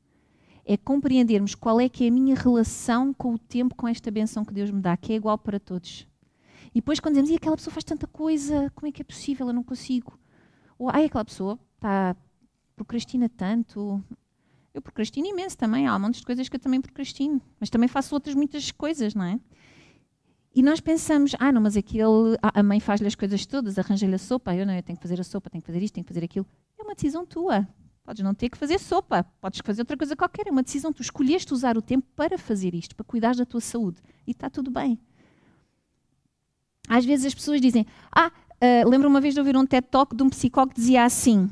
É 0.65 0.77
compreendermos 0.77 1.53
qual 1.55 1.79
é 1.79 1.89
que 1.89 2.05
é 2.05 2.07
a 2.07 2.11
minha 2.11 2.35
relação 2.35 3.13
com 3.13 3.33
o 3.33 3.37
tempo, 3.37 3.75
com 3.75 3.87
esta 3.87 4.09
benção 4.09 4.45
que 4.45 4.53
Deus 4.53 4.71
me 4.71 4.81
dá, 4.81 4.95
que 4.95 5.11
é 5.11 5.17
igual 5.17 5.37
para 5.37 5.59
todos. 5.59 6.07
E 6.75 6.81
depois 6.81 6.99
quando 6.99 7.13
dizemos, 7.13 7.31
e 7.31 7.35
aquela 7.35 7.55
pessoa 7.55 7.73
faz 7.73 7.85
tanta 7.85 8.05
coisa, 8.05 8.69
como 8.75 8.85
é 8.85 8.91
que 8.91 9.01
é 9.01 9.05
possível, 9.05 9.47
eu 9.47 9.53
não 9.53 9.63
consigo? 9.63 10.19
Ou, 10.77 10.89
ai, 10.89 11.05
aquela 11.05 11.23
pessoa 11.23 11.57
está 11.75 12.13
procrastina 12.75 13.29
tanto. 13.29 14.03
Eu 14.73 14.81
procrastino 14.81 15.25
imenso 15.25 15.57
também. 15.57 15.87
Há 15.87 15.95
um 15.95 15.99
monte 15.99 16.19
de 16.19 16.25
coisas 16.25 16.49
que 16.49 16.57
eu 16.57 16.59
também 16.59 16.81
procrastino. 16.81 17.41
Mas 17.61 17.69
também 17.69 17.87
faço 17.87 18.13
outras 18.13 18.35
muitas 18.35 18.71
coisas, 18.71 19.15
não 19.15 19.23
é? 19.23 19.39
E 20.53 20.61
nós 20.61 20.81
pensamos, 20.81 21.33
ah, 21.39 21.49
não, 21.49 21.61
mas 21.61 21.77
aquele, 21.77 22.37
a 22.41 22.61
mãe 22.61 22.81
faz-lhe 22.81 23.07
as 23.07 23.15
coisas 23.15 23.45
todas, 23.45 23.79
arranja-lhe 23.79 24.15
a 24.15 24.17
sopa, 24.17 24.53
eu 24.53 24.65
não, 24.65 24.73
eu 24.73 24.83
tenho 24.83 24.97
que 24.97 25.01
fazer 25.01 25.19
a 25.19 25.23
sopa, 25.23 25.49
tenho 25.49 25.61
que 25.61 25.67
fazer 25.67 25.81
isto, 25.81 25.93
tenho 25.93 26.05
que 26.05 26.13
fazer 26.13 26.25
aquilo. 26.25 26.45
É 26.77 26.83
uma 26.83 26.93
decisão 26.93 27.25
tua. 27.25 27.65
Podes 28.03 28.21
não 28.21 28.33
ter 28.33 28.49
que 28.49 28.57
fazer 28.57 28.79
sopa, 28.79 29.23
podes 29.41 29.61
fazer 29.63 29.81
outra 29.81 29.97
coisa 29.97 30.15
qualquer, 30.15 30.47
é 30.47 30.51
uma 30.51 30.63
decisão. 30.63 30.91
Tu 30.91 31.01
escolheste 31.01 31.53
usar 31.53 31.77
o 31.77 31.81
tempo 31.81 32.05
para 32.15 32.37
fazer 32.37 32.75
isto, 32.75 32.95
para 32.95 33.05
cuidar 33.05 33.33
da 33.33 33.45
tua 33.45 33.61
saúde. 33.61 34.01
E 34.27 34.31
está 34.31 34.49
tudo 34.49 34.69
bem. 34.69 34.99
Às 36.87 37.05
vezes 37.05 37.25
as 37.25 37.33
pessoas 37.33 37.59
dizem, 37.59 37.85
ah, 38.11 38.31
uh, 38.61 38.89
lembro 38.89 39.07
uma 39.07 39.21
vez 39.21 39.33
de 39.33 39.39
ouvir 39.39 39.57
um 39.57 39.65
TED 39.65 39.87
Talk 39.89 40.15
de 40.15 40.23
um 40.23 40.29
psicólogo 40.29 40.73
que 40.73 40.79
dizia 40.79 41.03
assim, 41.03 41.49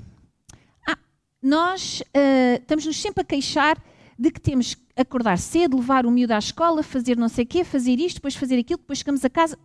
ah, 0.87 0.97
nós 1.41 2.01
uh, 2.01 2.61
estamos-nos 2.61 3.01
sempre 3.01 3.21
a 3.21 3.25
queixar 3.25 3.81
de 4.17 4.31
que 4.31 4.39
temos 4.39 4.75
que 4.75 4.83
acordar 4.95 5.37
cedo, 5.37 5.77
levar 5.77 6.05
o 6.05 6.11
miúdo 6.11 6.33
à 6.33 6.37
escola, 6.37 6.83
fazer 6.83 7.17
não 7.17 7.29
sei 7.29 7.45
o 7.45 7.47
quê, 7.47 7.63
fazer 7.63 7.99
isto, 7.99 8.15
depois 8.15 8.35
fazer 8.35 8.59
aquilo, 8.59 8.79
depois 8.79 8.99
chegamos 8.99 9.25
a 9.25 9.29
casa. 9.29 9.57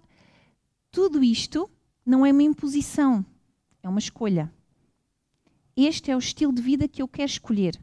Tudo 0.91 1.23
isto 1.23 1.69
não 2.05 2.25
é 2.25 2.33
uma 2.33 2.43
imposição, 2.43 3.25
é 3.83 3.89
uma 3.89 3.99
escolha. 3.99 4.51
Este 5.77 6.11
é 6.11 6.17
o 6.17 6.19
estilo 6.19 6.53
de 6.53 6.63
vida 6.63 6.89
que 6.89 7.03
eu 7.03 7.07
quero 7.07 7.31
escolher. 7.31 7.79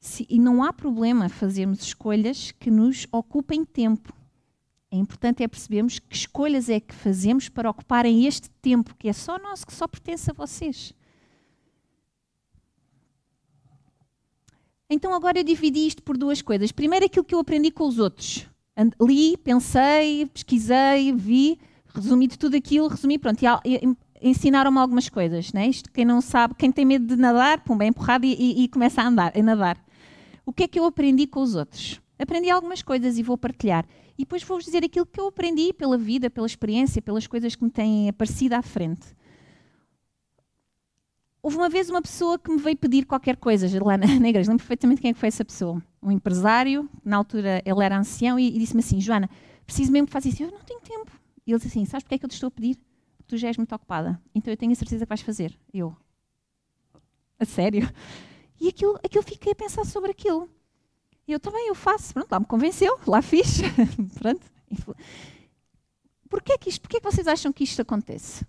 Se, 0.00 0.26
e 0.28 0.38
não 0.38 0.62
há 0.62 0.72
problema 0.72 1.28
fazermos 1.28 1.80
escolhas 1.82 2.52
que 2.52 2.70
nos 2.70 3.06
ocupem 3.10 3.64
tempo. 3.64 4.12
É 4.96 4.98
importante 4.98 5.42
é 5.42 5.48
percebermos 5.48 5.98
que 5.98 6.16
escolhas 6.16 6.68
é 6.70 6.80
que 6.80 6.94
fazemos 6.94 7.48
para 7.48 7.68
ocuparem 7.68 8.26
este 8.26 8.48
tempo 8.62 8.94
que 8.98 9.08
é 9.08 9.12
só 9.12 9.38
nosso, 9.38 9.66
que 9.66 9.74
só 9.74 9.86
pertence 9.86 10.30
a 10.30 10.34
vocês. 10.34 10.94
Então 14.88 15.12
agora 15.12 15.38
eu 15.38 15.44
dividi 15.44 15.86
isto 15.86 16.02
por 16.02 16.16
duas 16.16 16.40
coisas. 16.40 16.72
Primeiro 16.72 17.04
aquilo 17.04 17.24
que 17.24 17.34
eu 17.34 17.40
aprendi 17.40 17.70
com 17.70 17.86
os 17.86 17.98
outros. 17.98 18.48
Li, 19.00 19.36
pensei, 19.36 20.26
pesquisei, 20.26 21.12
vi, 21.12 21.58
resumi 21.94 22.26
de 22.26 22.38
tudo 22.38 22.56
aquilo, 22.56 22.88
resumi, 22.88 23.18
pronto, 23.18 23.42
e 23.42 23.96
ensinaram-me 24.22 24.78
algumas 24.78 25.08
coisas. 25.08 25.52
Né? 25.52 25.68
Isto, 25.68 25.90
quem 25.90 26.04
não 26.04 26.20
sabe, 26.20 26.54
quem 26.54 26.72
tem 26.72 26.84
medo 26.84 27.06
de 27.06 27.16
nadar, 27.16 27.60
pum, 27.64 27.80
é 27.82 27.86
empurrado 27.86 28.24
e, 28.24 28.34
e, 28.34 28.64
e 28.64 28.68
começa 28.68 29.02
a 29.02 29.06
andar, 29.06 29.32
a 29.36 29.42
nadar. 29.42 29.78
O 30.44 30.52
que 30.52 30.62
é 30.62 30.68
que 30.68 30.78
eu 30.78 30.84
aprendi 30.84 31.26
com 31.26 31.40
os 31.40 31.54
outros? 31.54 32.00
Aprendi 32.18 32.48
algumas 32.48 32.80
coisas 32.80 33.18
e 33.18 33.22
vou 33.22 33.36
partilhar. 33.36 33.84
E 34.18 34.22
depois 34.22 34.42
vou-vos 34.42 34.64
dizer 34.64 34.84
aquilo 34.84 35.06
que 35.06 35.20
eu 35.20 35.26
aprendi 35.26 35.72
pela 35.72 35.98
vida, 35.98 36.30
pela 36.30 36.46
experiência, 36.46 37.02
pelas 37.02 37.26
coisas 37.26 37.54
que 37.54 37.62
me 37.62 37.70
têm 37.70 38.08
aparecido 38.08 38.54
à 38.54 38.62
frente. 38.62 39.14
Houve 41.42 41.58
uma 41.58 41.68
vez 41.68 41.88
uma 41.88 42.02
pessoa 42.02 42.38
que 42.38 42.50
me 42.50 42.58
veio 42.58 42.76
pedir 42.76 43.06
qualquer 43.06 43.36
coisa 43.36 43.68
lá 43.84 43.96
na, 43.96 44.06
na 44.18 44.28
igreja, 44.28 44.50
lembro 44.50 44.64
perfeitamente 44.64 45.00
quem 45.00 45.10
é 45.10 45.14
que 45.14 45.20
foi 45.20 45.28
essa 45.28 45.44
pessoa. 45.44 45.80
Um 46.02 46.10
empresário, 46.10 46.88
na 47.04 47.16
altura 47.16 47.62
ele 47.64 47.84
era 47.84 47.96
ancião, 47.96 48.38
e, 48.38 48.48
e 48.48 48.58
disse-me 48.58 48.80
assim: 48.80 49.00
Joana, 49.00 49.30
preciso 49.64 49.92
mesmo 49.92 50.06
que 50.06 50.12
faça 50.12 50.28
isso. 50.28 50.42
Eu 50.42 50.50
não 50.50 50.60
tenho 50.60 50.80
tempo. 50.80 51.12
E 51.46 51.52
ele 51.52 51.58
disse 51.58 51.68
assim: 51.68 51.84
Sabes 51.84 52.02
porque 52.02 52.16
é 52.16 52.18
que 52.18 52.24
eu 52.24 52.28
te 52.28 52.32
estou 52.32 52.48
a 52.48 52.50
pedir? 52.50 52.76
Tu 53.28 53.36
já 53.36 53.48
és 53.48 53.56
muito 53.56 53.72
ocupada, 53.74 54.20
então 54.34 54.52
eu 54.52 54.56
tenho 54.56 54.72
a 54.72 54.74
certeza 54.74 55.04
que 55.04 55.08
vais 55.08 55.20
fazer. 55.20 55.56
Eu, 55.72 55.96
a 57.38 57.44
sério? 57.44 57.88
E 58.58 58.68
aquilo, 58.68 58.98
aquilo 59.04 59.22
fiquei 59.22 59.52
a 59.52 59.54
pensar 59.54 59.84
sobre 59.84 60.10
aquilo. 60.10 60.48
E 61.26 61.32
eu 61.32 61.40
também, 61.40 61.68
eu 61.68 61.74
faço. 61.74 62.14
Pronto, 62.14 62.30
lá 62.30 62.40
me 62.40 62.46
convenceu, 62.46 62.98
lá 63.06 63.20
fiz. 63.20 63.60
Pronto. 64.18 64.46
Porquê 66.28 66.58
que, 66.58 66.68
isto, 66.68 66.80
porquê 66.80 67.00
que 67.00 67.10
vocês 67.10 67.26
acham 67.26 67.52
que 67.52 67.64
isto 67.64 67.82
acontece? 67.82 68.44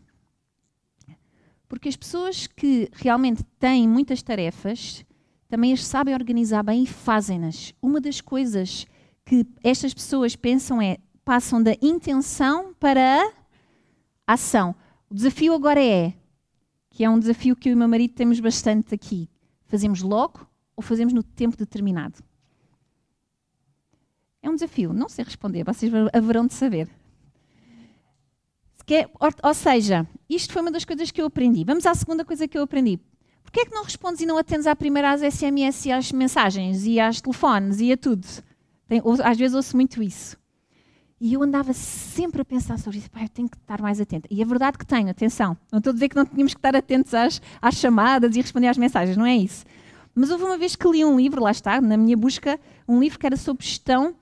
Porque 1.67 1.89
as 1.89 1.95
pessoas 1.95 2.47
que 2.47 2.89
realmente 2.93 3.43
têm 3.59 3.87
muitas 3.87 4.21
tarefas 4.21 5.05
também 5.49 5.73
as 5.73 5.85
sabem 5.85 6.13
organizar 6.13 6.63
bem 6.63 6.83
e 6.83 6.87
fazem-nas. 6.87 7.73
Uma 7.81 8.01
das 8.01 8.21
coisas 8.21 8.85
que 9.25 9.45
estas 9.63 9.93
pessoas 9.93 10.35
pensam 10.35 10.81
é 10.81 10.97
passam 11.23 11.61
da 11.61 11.75
intenção 11.81 12.73
para 12.73 13.21
a 14.25 14.33
ação. 14.33 14.75
O 15.09 15.13
desafio 15.13 15.53
agora 15.53 15.83
é, 15.83 16.13
que 16.89 17.03
é 17.03 17.09
um 17.09 17.19
desafio 17.19 17.55
que 17.55 17.69
eu 17.69 17.73
e 17.73 17.75
meu 17.75 17.87
marido 17.87 18.13
temos 18.13 18.39
bastante 18.39 18.95
aqui. 18.95 19.29
Fazemos 19.65 20.01
logo 20.01 20.47
ou 20.75 20.81
fazemos 20.81 21.13
no 21.13 21.23
tempo 21.23 21.57
determinado? 21.57 22.23
É 24.47 24.49
um 24.49 24.55
desafio, 24.55 24.93
não 24.93 25.09
sei 25.09 25.25
responder, 25.25 25.65
vocês 25.65 25.91
haverão 26.13 26.47
de 26.47 26.53
saber. 26.53 26.87
É, 28.89 29.05
ou 29.43 29.53
seja, 29.53 30.07
isto 30.29 30.53
foi 30.53 30.61
uma 30.61 30.71
das 30.71 30.85
coisas 30.85 31.11
que 31.11 31.21
eu 31.21 31.25
aprendi. 31.25 31.65
Vamos 31.65 31.85
à 31.85 31.93
segunda 31.93 32.23
coisa 32.23 32.47
que 32.47 32.57
eu 32.57 32.63
aprendi. 32.63 32.97
Porquê 33.43 33.59
é 33.59 33.65
que 33.65 33.73
não 33.73 33.83
respondes 33.83 34.21
e 34.21 34.25
não 34.25 34.37
atendes 34.37 34.65
à 34.65 34.73
primeira 34.73 35.11
às 35.11 35.19
SMS 35.19 35.85
e 35.85 35.91
às 35.91 36.13
mensagens 36.13 36.85
e 36.85 36.97
às 36.97 37.19
telefones 37.19 37.81
e 37.81 37.91
a 37.91 37.97
tudo? 37.97 38.25
Tem, 38.87 39.01
às 39.21 39.37
vezes 39.37 39.53
ouço 39.53 39.75
muito 39.75 40.01
isso. 40.01 40.37
E 41.19 41.33
eu 41.33 41.43
andava 41.43 41.73
sempre 41.73 42.41
a 42.41 42.45
pensar 42.45 42.79
sobre 42.79 42.99
isso. 42.99 43.11
Pai, 43.11 43.25
eu 43.25 43.29
tenho 43.29 43.49
que 43.49 43.57
estar 43.57 43.81
mais 43.81 43.99
atenta. 43.99 44.29
E 44.31 44.41
é 44.41 44.45
verdade 44.45 44.77
que 44.77 44.85
tenho, 44.85 45.09
atenção. 45.09 45.57
Não 45.69 45.79
estou 45.79 45.91
a 45.91 45.93
dizer 45.93 46.07
que 46.07 46.15
não 46.15 46.25
tínhamos 46.25 46.53
que 46.53 46.59
estar 46.59 46.73
atentos 46.73 47.13
às, 47.13 47.41
às 47.61 47.75
chamadas 47.75 48.33
e 48.33 48.41
responder 48.41 48.67
às 48.67 48.77
mensagens, 48.77 49.17
não 49.17 49.25
é 49.25 49.35
isso. 49.35 49.65
Mas 50.15 50.31
houve 50.31 50.45
uma 50.45 50.57
vez 50.57 50.77
que 50.77 50.87
li 50.87 51.03
um 51.03 51.17
livro, 51.17 51.43
lá 51.43 51.51
está, 51.51 51.81
na 51.81 51.97
minha 51.97 52.15
busca, 52.15 52.57
um 52.87 53.01
livro 53.01 53.19
que 53.19 53.25
era 53.25 53.35
sobre 53.35 53.65
gestão. 53.65 54.15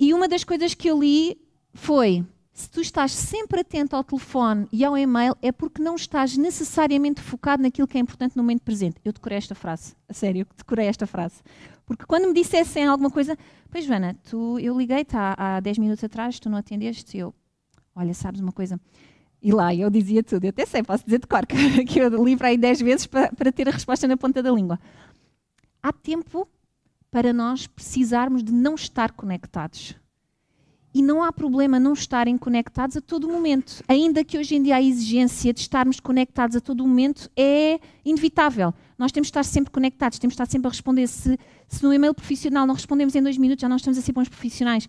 E 0.00 0.14
uma 0.14 0.26
das 0.26 0.44
coisas 0.44 0.72
que 0.72 0.88
eu 0.88 0.98
li 0.98 1.38
foi 1.74 2.24
se 2.54 2.70
tu 2.70 2.80
estás 2.80 3.12
sempre 3.12 3.60
atento 3.60 3.94
ao 3.94 4.02
telefone 4.02 4.66
e 4.72 4.82
ao 4.82 4.96
e-mail, 4.96 5.36
é 5.42 5.52
porque 5.52 5.82
não 5.82 5.94
estás 5.94 6.38
necessariamente 6.38 7.20
focado 7.20 7.62
naquilo 7.62 7.86
que 7.86 7.98
é 7.98 8.00
importante 8.00 8.34
no 8.34 8.42
momento 8.42 8.62
presente. 8.62 8.96
Eu 9.04 9.12
decorei 9.12 9.36
esta 9.36 9.54
frase, 9.54 9.94
a 10.08 10.14
sério, 10.14 10.46
decorei 10.56 10.86
esta 10.86 11.06
frase. 11.06 11.42
Porque 11.84 12.06
quando 12.06 12.28
me 12.28 12.32
dissessem 12.32 12.86
alguma 12.86 13.10
coisa, 13.10 13.36
pois 13.70 13.84
Joana, 13.84 14.16
tu, 14.28 14.58
eu 14.58 14.76
liguei-te 14.76 15.14
há, 15.14 15.34
há 15.36 15.60
10 15.60 15.76
minutos 15.76 16.02
atrás, 16.02 16.40
tu 16.40 16.48
não 16.48 16.56
atendeste, 16.56 17.18
eu, 17.18 17.34
olha, 17.94 18.14
sabes 18.14 18.40
uma 18.40 18.52
coisa? 18.52 18.80
E 19.42 19.52
lá 19.52 19.74
eu 19.74 19.90
dizia 19.90 20.22
tudo, 20.22 20.44
eu 20.44 20.50
até 20.50 20.64
sei, 20.64 20.82
posso 20.82 21.04
dizer 21.04 21.18
de 21.18 21.26
cor, 21.26 21.46
que 21.46 21.54
eu 22.00 22.24
livro 22.24 22.46
aí 22.46 22.56
10 22.56 22.80
vezes 22.80 23.06
para, 23.06 23.30
para 23.32 23.52
ter 23.52 23.68
a 23.68 23.72
resposta 23.72 24.08
na 24.08 24.16
ponta 24.16 24.42
da 24.42 24.50
língua. 24.50 24.80
Há 25.82 25.92
tempo 25.92 26.48
para 27.10 27.32
nós 27.32 27.66
precisarmos 27.66 28.42
de 28.44 28.52
não 28.52 28.74
estar 28.74 29.12
conectados 29.12 29.96
e 30.92 31.02
não 31.02 31.22
há 31.22 31.32
problema 31.32 31.78
não 31.78 31.92
estarem 31.92 32.36
conectados 32.36 32.96
a 32.96 33.00
todo 33.00 33.28
momento. 33.28 33.82
Ainda 33.86 34.24
que 34.24 34.36
hoje 34.36 34.56
em 34.56 34.62
dia 34.62 34.76
a 34.76 34.82
exigência 34.82 35.52
de 35.52 35.60
estarmos 35.60 36.00
conectados 36.00 36.56
a 36.56 36.60
todo 36.60 36.86
momento 36.86 37.30
é 37.36 37.78
inevitável. 38.04 38.74
Nós 38.98 39.12
temos 39.12 39.28
de 39.28 39.30
estar 39.30 39.44
sempre 39.44 39.70
conectados, 39.70 40.18
temos 40.18 40.32
de 40.32 40.42
estar 40.42 40.50
sempre 40.50 40.68
a 40.68 40.70
responder. 40.70 41.06
Se, 41.06 41.38
se 41.68 41.82
no 41.82 41.94
e-mail 41.94 42.12
profissional 42.12 42.66
não 42.66 42.74
respondemos 42.74 43.14
em 43.14 43.22
dois 43.22 43.38
minutos, 43.38 43.62
já 43.62 43.68
não 43.68 43.76
estamos 43.76 43.98
a 43.98 44.02
ser 44.02 44.12
bons 44.12 44.28
profissionais. 44.28 44.88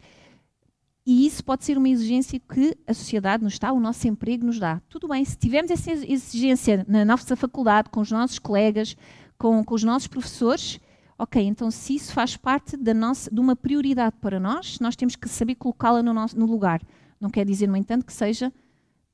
E 1.06 1.26
isso 1.26 1.44
pode 1.44 1.66
ser 1.66 1.78
uma 1.78 1.90
exigência 1.90 2.40
que 2.40 2.76
a 2.88 2.94
sociedade 2.94 3.44
nos 3.44 3.58
dá, 3.58 3.72
o 3.72 3.80
nosso 3.80 4.08
emprego 4.08 4.46
nos 4.46 4.60
dá. 4.60 4.82
Tudo 4.88 5.08
bem, 5.08 5.24
se 5.26 5.36
tivermos 5.36 5.72
essa 5.72 5.92
exigência 5.92 6.86
na 6.88 7.04
nossa 7.04 7.36
faculdade, 7.36 7.90
com 7.90 8.02
os 8.02 8.12
nossos 8.12 8.38
colegas, 8.38 8.96
com, 9.38 9.64
com 9.64 9.74
os 9.74 9.84
nossos 9.84 10.08
professores, 10.08 10.80
Ok, 11.22 11.40
então 11.40 11.70
se 11.70 11.94
isso 11.94 12.12
faz 12.14 12.36
parte 12.36 12.76
da 12.76 12.96
nossa, 12.96 13.30
de 13.30 13.40
uma 13.40 13.56
prioridade 13.56 14.16
para 14.20 14.40
nós, 14.40 14.80
nós 14.80 14.96
temos 14.96 15.16
que 15.16 15.30
saber 15.30 15.54
colocá-la 15.54 16.02
no, 16.02 16.12
no 16.12 16.46
lugar. 16.48 16.82
Não 17.20 17.30
quer 17.30 17.46
dizer, 17.46 17.68
no 17.68 17.78
entanto, 17.78 18.08
que 18.08 18.12
seja 18.12 18.52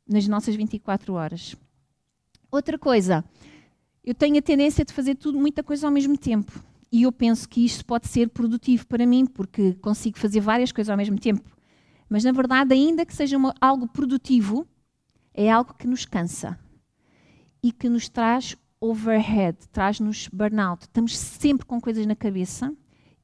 nas 0.07 0.25
nossas 0.25 0.55
24 0.55 1.13
horas. 1.13 1.57
Outra 2.49 2.79
coisa, 2.79 3.25
eu 4.05 4.15
tenho 4.15 4.37
a 4.37 4.41
tendência 4.41 4.85
de 4.85 4.93
fazer 4.93 5.15
tudo, 5.15 5.37
muita 5.37 5.61
coisa 5.61 5.85
ao 5.85 5.91
mesmo 5.91 6.17
tempo. 6.17 6.63
E 6.89 7.03
eu 7.03 7.11
penso 7.11 7.49
que 7.49 7.65
isto 7.65 7.85
pode 7.85 8.07
ser 8.07 8.29
produtivo 8.29 8.87
para 8.87 9.05
mim, 9.05 9.25
porque 9.25 9.73
consigo 9.73 10.17
fazer 10.17 10.39
várias 10.39 10.71
coisas 10.71 10.89
ao 10.89 10.95
mesmo 10.95 11.19
tempo. 11.19 11.43
Mas, 12.07 12.23
na 12.23 12.31
verdade, 12.31 12.73
ainda 12.73 13.05
que 13.05 13.13
seja 13.13 13.35
uma, 13.35 13.53
algo 13.59 13.85
produtivo, 13.85 14.65
é 15.33 15.51
algo 15.51 15.73
que 15.73 15.85
nos 15.85 16.05
cansa 16.05 16.57
e 17.61 17.69
que 17.69 17.89
nos 17.89 18.07
traz 18.07 18.55
overhead, 18.79 19.57
traz-nos 19.71 20.27
burnout. 20.27 20.83
Estamos 20.83 21.17
sempre 21.17 21.65
com 21.65 21.79
coisas 21.81 22.05
na 22.05 22.15
cabeça 22.15 22.73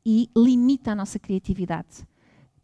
e 0.06 0.30
limita 0.36 0.92
a 0.92 0.96
nossa 0.96 1.20
criatividade. 1.20 2.06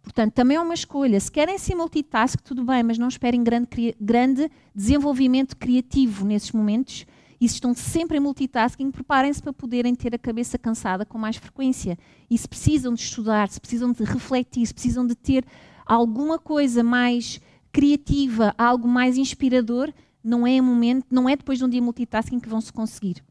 Portanto, 0.01 0.33
também 0.33 0.57
é 0.57 0.61
uma 0.61 0.73
escolha. 0.73 1.19
Se 1.19 1.31
querem 1.31 1.57
ser 1.57 1.75
multitask, 1.75 2.41
tudo 2.41 2.63
bem, 2.63 2.81
mas 2.83 2.97
não 2.97 3.07
esperem 3.07 3.43
grande, 3.43 3.95
grande 3.99 4.49
desenvolvimento 4.73 5.55
criativo 5.55 6.25
nesses 6.25 6.51
momentos. 6.51 7.05
E 7.39 7.47
se 7.47 7.55
estão 7.55 7.73
sempre 7.73 8.17
em 8.17 8.19
multitasking, 8.19 8.91
preparem-se 8.91 9.41
para 9.41 9.53
poderem 9.53 9.95
ter 9.95 10.13
a 10.13 10.17
cabeça 10.17 10.57
cansada 10.57 11.05
com 11.05 11.17
mais 11.17 11.37
frequência. 11.37 11.97
E 12.29 12.37
se 12.37 12.47
precisam 12.47 12.93
de 12.93 13.01
estudar, 13.01 13.49
se 13.49 13.59
precisam 13.59 13.91
de 13.91 14.03
refletir, 14.03 14.65
se 14.65 14.73
precisam 14.73 15.05
de 15.05 15.15
ter 15.15 15.45
alguma 15.85 16.37
coisa 16.37 16.83
mais 16.83 17.39
criativa, 17.71 18.53
algo 18.57 18.87
mais 18.87 19.17
inspirador, 19.17 19.93
não 20.29 20.45
é 20.45 20.61
momento, 20.61 21.07
não 21.09 21.27
é 21.27 21.35
depois 21.35 21.57
de 21.57 21.65
um 21.65 21.69
dia 21.69 21.81
multitasking 21.81 22.39
que 22.39 22.47
vão 22.47 22.61
se 22.61 22.71
conseguir. 22.71 23.23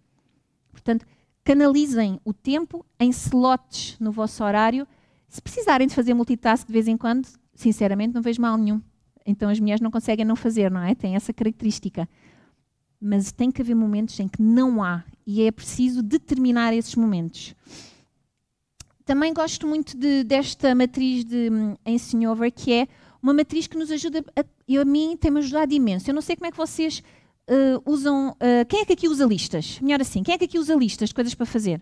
Portanto, 0.73 1.07
canalizem 1.45 2.21
o 2.25 2.33
tempo 2.33 2.85
em 2.99 3.11
slots 3.11 3.97
no 4.01 4.11
vosso 4.11 4.43
horário. 4.43 4.87
Se 5.29 5.41
precisarem 5.41 5.87
de 5.87 5.95
fazer 5.95 6.13
multitask 6.13 6.67
de 6.67 6.73
vez 6.73 6.89
em 6.89 6.97
quando, 6.97 7.29
sinceramente 7.55 8.15
não 8.15 8.21
vejo 8.21 8.43
mal 8.43 8.59
nenhum. 8.59 8.83
Então 9.25 9.49
as 9.49 9.61
mulheres 9.61 9.81
não 9.81 9.91
conseguem 9.91 10.25
não 10.25 10.35
fazer, 10.35 10.71
não 10.71 10.83
é? 10.83 10.95
Tem 10.95 11.15
essa 11.15 11.33
característica. 11.33 12.09
mas 13.01 13.31
tem 13.31 13.49
que 13.49 13.63
haver 13.63 13.77
momentos 13.77 14.19
em 14.19 14.27
que 14.27 14.43
não 14.43 14.83
há 14.83 15.05
e 15.25 15.43
é 15.43 15.53
preciso 15.53 16.03
determinar 16.03 16.75
esses 16.75 16.97
momentos. 16.97 17.55
Também 19.05 19.33
gosto 19.33 19.69
muito 19.69 19.97
de, 19.97 20.25
desta 20.25 20.75
matriz 20.75 21.25
de 21.25 21.49
um, 21.49 21.77
Ensignover, 21.87 22.53
que 22.53 22.73
é 22.73 22.89
uma 23.23 23.33
matriz 23.33 23.67
que 23.67 23.77
nos 23.77 23.91
ajuda, 23.91 24.25
a, 24.37 24.81
a 24.81 24.85
mim 24.85 25.17
tem-me 25.17 25.39
ajudado 25.41 25.73
imenso. 25.73 26.11
Eu 26.11 26.15
não 26.15 26.23
sei 26.23 26.37
como 26.37 26.47
é 26.47 26.51
que 26.51 26.57
vocês 26.57 27.03
uh, 27.49 27.91
usam. 27.91 28.31
Uh, 28.31 28.65
quem 28.69 28.81
é 28.81 28.85
que 28.85 28.93
aqui 28.93 29.09
usa 29.09 29.25
listas? 29.27 29.81
Melhor 29.81 30.01
assim, 30.01 30.23
quem 30.23 30.35
é 30.35 30.39
que 30.39 30.45
aqui 30.45 30.59
usa 30.59 30.75
listas 30.75 31.09
de 31.09 31.15
coisas 31.15 31.35
para 31.35 31.47
fazer? 31.47 31.81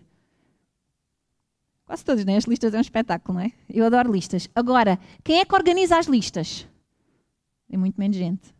Quase 1.85 2.03
todos, 2.03 2.25
né? 2.25 2.35
As 2.35 2.43
listas 2.43 2.73
é 2.73 2.77
um 2.77 2.81
espetáculo, 2.81 3.37
não 3.37 3.45
é? 3.45 3.51
Eu 3.69 3.85
adoro 3.85 4.11
listas. 4.11 4.49
Agora, 4.53 4.99
quem 5.23 5.39
é 5.39 5.45
que 5.45 5.55
organiza 5.55 5.97
as 5.97 6.07
listas? 6.07 6.67
É 7.69 7.77
muito 7.77 7.97
menos 7.97 8.17
gente. 8.17 8.53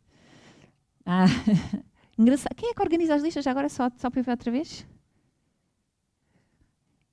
Ah, 1.06 1.26
engraçado. 2.18 2.56
Quem 2.56 2.70
é 2.70 2.74
que 2.74 2.82
organiza 2.82 3.16
as 3.16 3.22
listas? 3.22 3.44
Já 3.44 3.52
agora 3.52 3.68
só, 3.68 3.90
só 3.98 4.10
para 4.10 4.22
ver 4.22 4.32
outra 4.32 4.52
vez? 4.52 4.86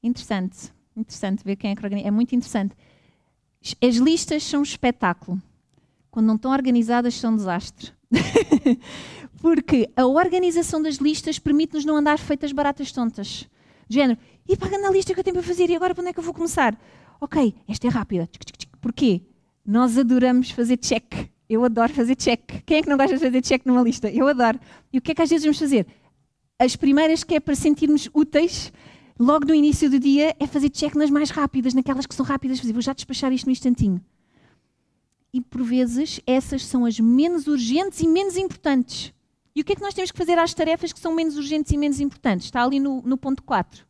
Interessante. 0.03 0.73
Interessante 0.97 1.43
ver 1.43 1.57
quem 1.57 1.73
é 1.73 1.75
que 1.75 1.83
organiza. 1.83 2.07
É 2.07 2.11
muito 2.11 2.35
interessante. 2.35 2.77
As 3.83 3.97
listas 3.97 4.45
são 4.45 4.61
um 4.61 4.63
espetáculo. 4.63 5.43
Quando 6.15 6.27
não 6.27 6.37
estão 6.37 6.53
organizadas, 6.53 7.15
são 7.15 7.33
um 7.33 7.37
desastre. 7.37 7.91
Porque 9.43 9.91
a 9.97 10.07
organização 10.07 10.81
das 10.81 10.99
listas 10.99 11.41
permite-nos 11.41 11.85
não 11.85 11.97
andar 11.97 12.21
feitas 12.21 12.53
baratas 12.53 12.93
tontas. 12.93 13.49
De 13.89 13.97
género, 13.97 14.17
e 14.49 14.57
pagando 14.57 14.87
a 14.87 14.91
lista 14.93 15.13
que 15.13 15.19
eu 15.19 15.25
tenho 15.25 15.35
para 15.35 15.43
fazer, 15.43 15.69
e 15.69 15.75
agora 15.75 15.93
para 15.93 16.03
onde 16.03 16.11
é 16.11 16.13
que 16.13 16.21
eu 16.21 16.23
vou 16.23 16.33
começar? 16.33 16.79
Ok, 17.21 17.53
esta 17.67 17.89
é 17.89 17.91
rápida. 17.91 18.31
Porquê? 18.81 19.23
Nós 19.67 19.99
adoramos 19.99 20.53
fazer 20.53 20.77
check. 20.77 21.29
Eu 21.49 21.65
adoro 21.65 21.93
fazer 21.93 22.15
check. 22.15 22.63
Quem 22.65 22.77
é 22.77 22.83
que 22.83 22.89
não 22.89 22.97
gosta 22.97 23.17
de 23.17 23.21
fazer 23.21 23.43
check 23.43 23.67
numa 23.67 23.83
lista? 23.83 24.09
Eu 24.09 24.29
adoro. 24.29 24.61
E 24.93 24.99
o 24.99 25.03
que 25.03 25.11
é 25.11 25.15
que 25.17 25.23
às 25.23 25.29
vezes 25.29 25.45
vamos 25.45 25.59
fazer? 25.59 25.85
As 26.61 26.77
primeiras 26.77 27.25
que 27.25 27.35
é 27.35 27.41
para 27.41 27.57
sentirmos 27.57 28.09
úteis, 28.15 28.73
logo 29.19 29.49
no 29.49 29.53
início 29.53 29.91
do 29.91 29.99
dia, 29.99 30.33
é 30.39 30.47
fazer 30.47 30.71
check 30.71 30.95
nas 30.95 31.11
mais 31.11 31.31
rápidas, 31.31 31.75
naquelas 31.75 32.07
que 32.07 32.15
são 32.15 32.25
rápidas. 32.25 32.61
Vou 32.61 32.81
já 32.81 32.93
despachar 32.93 33.33
isto 33.33 33.47
no 33.47 33.53
instantinho. 33.53 34.01
E 35.35 35.41
por 35.41 35.65
vezes 35.65 36.21
essas 36.29 36.65
são 36.65 36.85
as 36.85 37.01
menos 37.01 37.49
urgentes 37.49 37.99
e 37.99 38.07
menos 38.07 38.37
importantes. 38.37 39.13
E 39.53 39.61
o 39.61 39.65
que 39.65 39.73
é 39.73 39.75
que 39.75 39.83
nós 39.83 39.93
temos 39.93 40.13
que 40.13 40.17
fazer 40.17 40.39
às 40.39 40.55
tarefas 40.55 40.93
que 40.93 41.01
são 41.01 41.13
menos 41.13 41.37
urgentes 41.37 41.73
e 41.73 41.77
menos 41.77 41.99
importantes? 41.99 42.47
Está 42.47 42.63
ali 42.63 42.79
no, 42.79 43.03
no 43.03 43.19
ponto 43.19 43.43
4. 43.43 43.85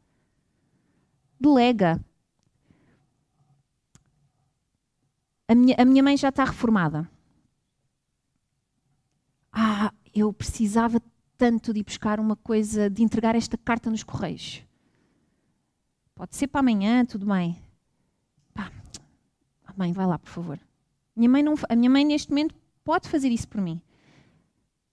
Delega. 1.38 2.02
A 5.46 5.54
minha, 5.54 5.76
a 5.78 5.84
minha 5.84 6.02
mãe 6.02 6.16
já 6.16 6.30
está 6.30 6.44
reformada. 6.44 7.06
Ah, 9.52 9.92
eu 10.14 10.32
precisava 10.32 10.98
tanto 11.36 11.74
de 11.74 11.80
ir 11.80 11.84
buscar 11.84 12.18
uma 12.18 12.36
coisa, 12.36 12.88
de 12.88 13.02
entregar 13.02 13.34
esta 13.34 13.58
carta 13.58 13.90
nos 13.90 14.02
correios. 14.02 14.62
Pode 16.14 16.36
ser 16.36 16.46
para 16.46 16.60
amanhã, 16.60 17.04
tudo 17.04 17.26
bem. 17.26 17.62
Pá, 18.54 18.72
mãe, 19.76 19.92
vai 19.92 20.06
lá, 20.06 20.18
por 20.18 20.30
favor. 20.30 20.58
Minha 21.16 21.28
mãe 21.28 21.42
não, 21.42 21.54
a 21.68 21.76
minha 21.76 21.90
mãe, 21.90 22.04
neste 22.04 22.30
momento, 22.30 22.54
pode 22.82 23.08
fazer 23.08 23.30
isso 23.30 23.48
por 23.48 23.60
mim. 23.60 23.80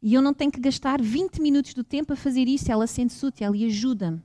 E 0.02 0.14
eu 0.14 0.22
não 0.22 0.34
tenho 0.34 0.52
que 0.52 0.60
gastar 0.60 1.02
20 1.02 1.42
minutos 1.42 1.74
do 1.74 1.84
tempo 1.84 2.14
a 2.14 2.16
fazer 2.16 2.48
isso, 2.48 2.72
ela 2.72 2.88
sente-se 2.88 3.26
útil 3.26 3.56
e 3.56 3.66
ajuda-me. 3.66 4.22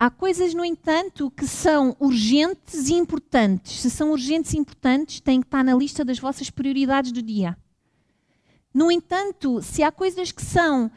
Há 0.00 0.10
coisas, 0.10 0.54
no 0.54 0.64
entanto, 0.64 1.30
que 1.30 1.46
são 1.46 1.96
urgentes 1.98 2.88
e 2.88 2.94
importantes. 2.94 3.80
Se 3.80 3.90
são 3.90 4.12
urgentes 4.12 4.52
e 4.52 4.58
importantes, 4.58 5.20
têm 5.20 5.40
que 5.40 5.46
estar 5.46 5.64
na 5.64 5.74
lista 5.74 6.04
das 6.04 6.20
vossas 6.20 6.50
prioridades 6.50 7.10
do 7.10 7.20
dia. 7.20 7.56
No 8.72 8.92
entanto, 8.92 9.60
se 9.60 9.82
há 9.82 9.90
coisas 9.90 10.30
que 10.30 10.42
são 10.42 10.88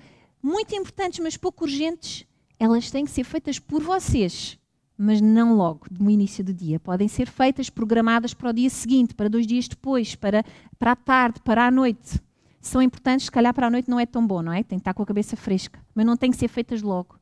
muito 0.42 0.76
importantes, 0.76 1.20
mas 1.20 1.36
pouco 1.36 1.64
urgentes, 1.64 2.28
elas 2.60 2.92
têm 2.92 3.06
que 3.06 3.12
ser 3.12 3.24
feitas 3.24 3.58
por 3.58 3.82
vocês, 3.82 4.60
mas 5.04 5.20
não 5.20 5.56
logo, 5.56 5.88
no 6.00 6.12
início 6.12 6.44
do 6.44 6.54
dia. 6.54 6.80
Podem 6.80 7.08
ser 7.08 7.28
feitas, 7.28 7.72
programadas 7.72 8.36
para 8.36 8.52
o 8.52 8.54
dia 8.54 8.70
seguinte, 8.70 9.16
para 9.16 9.28
dois 9.28 9.48
dias 9.48 9.68
depois, 9.68 10.14
para, 10.14 10.44
para 10.78 10.92
a 10.92 10.96
tarde, 10.96 11.40
para 11.44 11.66
a 11.66 11.72
noite 11.72 12.22
são 12.62 12.80
importantes, 12.80 13.26
se 13.26 13.32
calhar 13.32 13.52
para 13.52 13.66
a 13.66 13.70
noite 13.72 13.90
não 13.90 14.00
é 14.00 14.06
tão 14.06 14.26
bom, 14.26 14.44
não 14.44 14.54
é? 14.54 14.62
Tem 14.62 14.78
que 14.78 14.82
estar 14.82 14.94
com 14.94 15.02
a 15.02 15.06
cabeça 15.06 15.36
fresca, 15.36 15.84
mas 15.96 16.06
não 16.06 16.16
tem 16.16 16.30
que 16.30 16.38
ser 16.38 16.48
feitas 16.48 16.84
logo. 16.84 17.20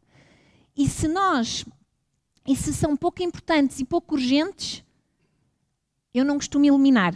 E 0.75 0.89
se 0.89 1.07
nós, 1.07 1.63
e 2.45 2.53
se 2.53 2.73
são 2.73 2.97
pouco 2.97 3.23
importantes 3.23 3.79
e 3.79 3.85
pouco 3.85 4.15
urgentes, 4.15 4.83
eu 6.13 6.25
não 6.25 6.35
costumo 6.35 6.65
eliminar. 6.65 7.15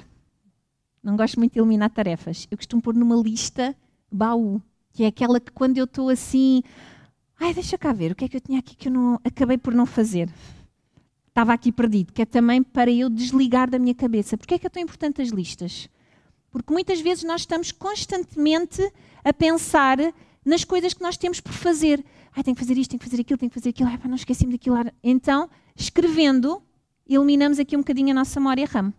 Não 1.04 1.17
gosto 1.17 1.38
muito 1.38 1.52
de 1.52 1.60
eliminar 1.60 1.89
tarefas. 1.89 2.47
Eu 2.49 2.56
costumo 2.56 2.82
pôr 2.82 2.95
numa 2.95 3.17
lista 3.17 3.76
baú, 4.10 4.62
que 4.93 5.04
é 5.04 5.08
aquela 5.08 5.41
que 5.41 5.52
quando 5.52 5.78
eu 5.78 5.84
estou 5.84 6.08
assim, 6.08 6.63
ai, 7.39 7.54
deixa 7.54 7.78
cá 7.78 7.93
ver, 7.93 8.12
o 8.12 8.15
que 8.15 8.26
é 8.26 8.28
que 8.28 8.38
eu 8.38 8.41
tinha 8.41 8.60
aqui 8.60 8.76
que 8.76 8.88
eu 8.88 8.91
não 8.91 9.19
acabei 9.24 9.58
por 9.58 9.74
não 9.74 9.86
fazer. 9.86 10.30
Estava 11.28 11.54
aqui 11.54 11.72
perdido, 11.72 12.13
que 12.13 12.22
é 12.22 12.26
também 12.26 12.62
para 12.62 12.91
eu 12.91 13.10
desligar 13.10 13.69
da 13.69 13.80
minha 13.80 13.96
cabeça. 13.96 14.38
Porquê 14.38 14.56
é 14.56 14.60
que 14.60 14.67
é 14.67 14.69
tão 14.69 14.82
importante 14.82 15.22
as 15.22 15.30
listas? 15.30 15.89
Porque 16.52 16.72
muitas 16.72 17.02
vezes 17.02 17.24
nós 17.24 17.41
estamos 17.41 17.72
constantemente 17.72 18.82
a 19.24 19.34
pensar 19.34 19.98
nas 20.46 20.63
coisas 20.63 20.93
que 20.93 21.02
nós 21.02 21.17
temos 21.17 21.39
por 21.39 21.52
fazer. 21.52 22.06
Ai, 22.36 22.43
tenho 22.43 22.56
que 22.56 22.62
fazer 22.62 22.78
isto, 22.78 22.91
tenho 22.91 23.00
que 23.00 23.10
fazer 23.10 23.22
aquilo, 23.22 23.38
tenho 23.39 23.50
que 23.50 23.60
fazer 23.60 23.69
aquilo. 23.69 23.89
Ai, 23.89 24.00
não 24.06 24.15
esqueci-me 24.15 24.52
daquilo. 24.52 24.76
Então, 25.04 25.50
escrevendo, 25.76 26.62
eliminamos 27.08 27.58
aqui 27.58 27.76
um 27.76 27.80
bocadinho 27.80 28.12
a 28.12 28.13
nossa 28.13 28.39
memória 28.39 28.67
RAM. 28.67 28.93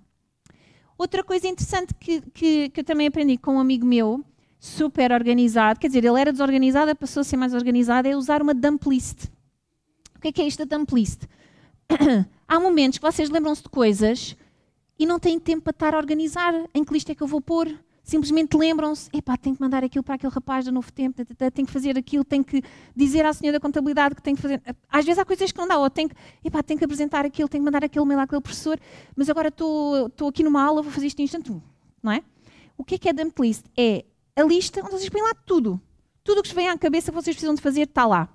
Outra 0.99 1.23
coisa 1.23 1.47
interessante 1.47 1.95
que, 1.95 2.21
que, 2.33 2.69
que 2.71 2.81
eu 2.81 2.85
também 2.85 3.07
aprendi 3.07 3.37
com 3.37 3.55
um 3.55 3.61
amigo 3.61 3.87
meu, 3.87 4.25
super 4.65 5.13
organizado, 5.13 5.79
quer 5.79 5.89
dizer, 5.89 6.07
ele 6.07 6.19
era 6.19 6.33
desorganizado, 6.33 6.97
passou 6.97 7.21
a 7.21 7.25
ser 7.25 7.37
mais 7.37 7.53
organizado, 7.53 8.09
é 8.09 8.17
usar 8.17 8.41
uma 8.41 8.55
dump 8.55 8.89
list. 8.89 9.27
O 10.17 10.21
que 10.21 10.29
é 10.29 10.33
que 10.33 10.41
é 10.41 10.47
isto 10.47 10.65
da 10.65 10.79
dump 10.79 10.91
list? 10.95 11.25
Há 12.49 12.59
momentos 12.59 12.99
que 12.99 13.05
vocês 13.05 13.29
lembram-se 13.29 13.63
de 13.63 13.69
coisas 13.69 14.35
e 14.99 15.05
não 15.05 15.19
têm 15.19 15.39
tempo 15.39 15.65
para 15.65 15.71
estar 15.73 15.95
a 15.95 15.99
organizar 15.99 16.55
em 16.73 16.83
que 16.83 16.95
lista 16.95 17.13
é 17.13 17.15
que 17.15 17.23
eu 17.23 17.27
vou 17.27 17.43
pôr. 17.43 17.79
Simplesmente 18.03 18.57
lembram-se, 18.57 19.11
epá, 19.13 19.37
tenho 19.37 19.55
que 19.55 19.61
mandar 19.61 19.85
aquilo 19.85 20.03
para 20.03 20.15
aquele 20.15 20.33
rapaz 20.33 20.65
do 20.65 20.73
novo 20.73 20.91
tempo, 20.91 21.23
tenho 21.53 21.67
que 21.67 21.73
fazer 21.73 21.99
aquilo, 21.99 22.25
tenho 22.25 22.43
que 22.43 22.63
dizer 22.97 23.27
à 23.27 23.35
senhora 23.35 23.59
da 23.59 23.61
contabilidade 23.61 24.15
que 24.15 24.23
tenho 24.23 24.37
que 24.37 24.43
fazer. 24.43 24.63
Às 24.91 25.05
vezes 25.05 25.19
há 25.19 25.27
coisas 25.27 25.53
que 25.53 25.59
não 25.59 25.69
dá, 25.69 25.77
ou 25.77 25.91
tenho 25.91 26.09
que, 26.09 26.17
epá, 26.43 26.63
tenho 26.63 26.79
que 26.79 26.85
apresentar 26.87 27.27
aquilo, 27.27 27.51
tenho 27.51 27.63
que 27.63 27.67
mandar 27.67 27.85
aquele 27.85 28.05
mail 28.07 28.21
àquele 28.21 28.41
professor, 28.41 28.81
mas 29.15 29.29
agora 29.29 29.49
estou 29.49 30.29
aqui 30.29 30.43
numa 30.43 30.63
aula, 30.63 30.81
vou 30.81 30.91
fazer 30.91 31.07
isto 31.07 31.21
em 31.21 31.25
instante, 31.25 31.53
não 32.03 32.13
é? 32.13 32.23
O 32.79 32.85
que 32.85 32.95
é 32.95 32.99
que 32.99 33.09
é 33.11 33.13
dump 33.13 33.39
list? 33.41 33.67
É 33.77 34.07
a 34.37 34.43
lista 34.43 34.81
onde 34.81 34.91
vocês 34.91 35.09
põem 35.09 35.23
lá 35.23 35.35
tudo. 35.35 35.81
Tudo 36.25 36.41
o 36.41 36.43
que 36.43 36.49
vos 36.49 36.57
vem 36.57 36.69
à 36.69 36.77
cabeça 36.77 37.13
que 37.13 37.15
vocês 37.15 37.37
precisam 37.37 37.55
de 37.55 37.61
fazer 37.61 37.83
está 37.83 38.07
lá. 38.07 38.29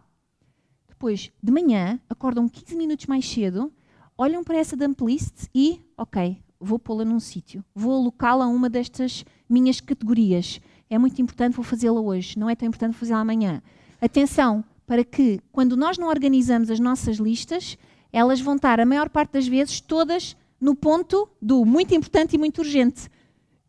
Depois, 0.87 1.31
de 1.41 1.51
manhã, 1.51 1.99
acordam 2.09 2.47
15 2.47 2.75
minutos 2.75 3.05
mais 3.05 3.29
cedo, 3.29 3.71
olham 4.17 4.43
para 4.43 4.57
essa 4.57 4.77
dump 4.77 5.01
list 5.01 5.47
e, 5.53 5.81
ok, 5.97 6.41
vou 6.59 6.77
pô-la 6.77 7.03
num 7.03 7.19
sítio, 7.19 7.63
vou 7.73 7.93
alocá-la 7.93 8.45
a 8.45 8.47
uma 8.47 8.69
destas 8.69 9.25
minhas 9.49 9.81
categorias. 9.81 10.61
É 10.89 10.97
muito 10.97 11.21
importante, 11.21 11.55
vou 11.55 11.63
fazê-la 11.63 11.99
hoje, 11.99 12.37
não 12.37 12.49
é 12.49 12.55
tão 12.55 12.67
importante 12.67 12.95
fazê-la 12.95 13.19
amanhã. 13.19 13.61
Atenção, 14.01 14.63
para 14.85 15.03
que 15.03 15.41
quando 15.51 15.75
nós 15.75 15.97
não 15.97 16.07
organizamos 16.07 16.69
as 16.69 16.79
nossas 16.79 17.17
listas, 17.17 17.77
elas 18.11 18.39
vão 18.39 18.55
estar, 18.55 18.79
a 18.79 18.85
maior 18.85 19.09
parte 19.09 19.33
das 19.33 19.47
vezes, 19.47 19.81
todas 19.81 20.35
no 20.59 20.75
ponto 20.75 21.29
do 21.41 21.65
muito 21.65 21.93
importante 21.93 22.35
e 22.35 22.37
muito 22.37 22.59
urgente. 22.59 23.09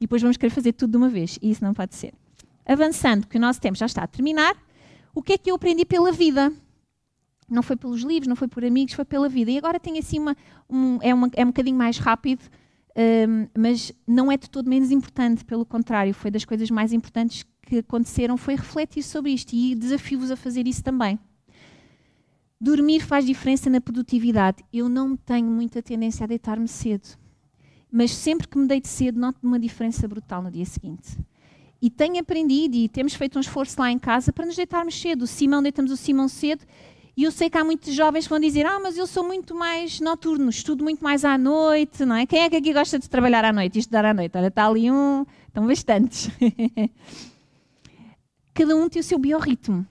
E 0.01 0.05
depois 0.05 0.23
vamos 0.23 0.37
querer 0.37 0.51
fazer 0.51 0.73
tudo 0.73 0.93
de 0.93 0.97
uma 0.97 1.09
vez. 1.11 1.39
E 1.43 1.51
isso 1.51 1.63
não 1.63 1.75
pode 1.75 1.95
ser. 1.95 2.15
Avançando, 2.67 3.27
que 3.27 3.37
o 3.37 3.41
nosso 3.41 3.61
tempo 3.61 3.77
já 3.77 3.87
está 3.87 4.03
a 4.03 4.07
terminar, 4.07 4.57
o 5.15 5.23
que 5.23 5.33
é 5.33 5.39
que 5.39 5.51
eu 5.51 5.57
aprendi 5.57 5.85
pela 5.85 6.13
vida? 6.13 6.53
Não 7.49 7.63
foi 7.63 7.77
pelos 7.77 8.03
livros, 8.03 8.29
não 8.29 8.37
foi 8.37 8.47
por 8.47 8.65
amigos, 8.65 8.95
foi 8.95 9.05
pela 9.05 9.29
vida. 9.29 9.51
E 9.51 9.59
agora 9.59 9.81
tenho 9.81 9.99
assim 9.99 10.19
uma, 10.19 10.37
um, 10.69 10.99
é, 11.03 11.13
uma, 11.13 11.31
é 11.35 11.43
um 11.43 11.49
bocadinho 11.49 11.77
mais 11.77 11.99
rápido, 11.99 12.43
um, 12.97 13.49
mas 13.59 13.93
não 14.07 14.31
é 14.31 14.37
de 14.37 14.49
todo 14.49 14.69
menos 14.69 14.91
importante, 14.91 15.45
pelo 15.45 15.65
contrário, 15.65 16.15
foi 16.15 16.31
das 16.31 16.45
coisas 16.45 16.71
mais 16.71 16.93
importantes 16.93 17.45
que 17.63 17.79
aconteceram, 17.79 18.37
foi 18.37 18.57
refletir 18.57 19.03
sobre 19.03 19.33
isto 19.33 19.53
e 19.55 19.75
desafio-vos 19.75 20.31
a 20.31 20.37
fazer 20.37 20.67
isso 20.67 20.83
também. 20.83 21.19
Dormir 22.61 23.01
faz 23.01 23.25
diferença 23.25 23.71
na 23.71 23.81
produtividade. 23.81 24.63
Eu 24.73 24.89
não 24.89 25.17
tenho 25.17 25.49
muita 25.49 25.83
tendência 25.83 26.25
a 26.25 26.27
deitar-me 26.27 26.69
cedo, 26.69 27.09
mas 27.91 28.11
sempre 28.11 28.47
que 28.47 28.59
me 28.59 28.67
deito 28.67 28.87
cedo, 28.87 29.19
noto 29.19 29.39
uma 29.43 29.59
diferença 29.59 30.07
brutal 30.07 30.43
no 30.43 30.51
dia 30.51 30.67
seguinte. 30.67 31.19
E 31.83 31.89
tenho 31.89 32.19
aprendido 32.19 32.75
e 32.75 32.89
temos 32.89 33.15
feito 33.15 33.39
um 33.39 33.41
esforço 33.41 33.81
lá 33.81 33.91
em 33.91 33.99
casa 33.99 34.33
para 34.33 34.45
nos 34.45 34.57
deitarmos 34.57 35.01
cedo. 35.01 35.23
O 35.23 35.27
Simão, 35.27 35.63
deitamos 35.63 35.91
o 35.91 35.97
Simão 35.97 36.29
cedo 36.29 36.65
e 37.17 37.25
eu 37.25 37.31
sei 37.31 37.51
que 37.51 37.59
há 37.59 37.65
muitos 37.65 37.93
jovens 37.93 38.25
que 38.25 38.31
vão 38.31 38.41
dizer: 38.41 38.65
Ah, 38.65 38.81
mas 38.81 38.97
eu 38.97 39.07
sou 39.07 39.23
muito 39.23 39.55
mais 39.55 40.01
noturno, 40.01 40.49
estudo 40.49 40.83
muito 40.83 41.03
mais 41.03 41.25
à 41.25 41.37
noite, 41.37 42.05
não 42.05 42.17
é? 42.17 42.25
Quem 42.25 42.41
é 42.41 42.49
que 42.49 42.57
aqui 42.57 42.73
gosta 42.73 42.99
de 42.99 43.11
trabalhar 43.11 43.45
à 43.45 43.53
noite 43.53 43.77
e 43.77 43.81
estudar 43.81 44.05
à 44.05 44.15
noite? 44.15 44.37
Olha, 44.39 44.47
está 44.47 44.67
ali 44.67 44.91
um, 44.91 45.27
estão 45.47 45.67
bastantes. 45.67 46.31
cada 48.55 48.75
um 48.75 48.89
tem 48.89 49.01
o 49.01 49.05
seu 49.05 49.19
biorritmo. 49.19 49.87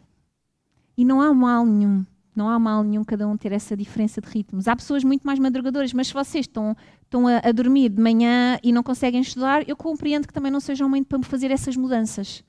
E 0.98 1.06
não 1.06 1.22
há 1.22 1.34
mal 1.34 1.66
nenhum. 1.66 2.06
Não 2.40 2.50
há 2.50 2.58
mal 2.58 2.84
nenhum 2.84 3.04
cada 3.04 3.28
um 3.28 3.38
ter 3.38 3.52
essa 3.52 3.76
diferença 3.76 4.20
de 4.22 4.28
ritmos. 4.28 4.68
Há 4.68 4.76
pessoas 4.76 5.04
muito 5.04 5.24
mais 5.24 5.38
madrugadoras, 5.38 5.94
mas 5.94 6.08
se 6.08 6.14
vocês 6.14 6.46
estão, 6.46 6.76
estão 7.04 7.28
a, 7.28 7.38
a 7.44 7.52
dormir 7.52 7.90
de 7.90 8.02
manhã 8.02 8.58
e 8.64 8.72
não 8.72 8.82
conseguem 8.82 9.22
estudar, 9.22 9.68
eu 9.68 9.76
compreendo 9.76 10.28
que 10.28 10.34
também 10.34 10.52
não 10.52 10.60
sejam 10.60 10.90
muito 10.90 11.08
para 11.08 11.22
fazer 11.24 11.52
essas 11.52 11.76
mudanças 11.76 12.44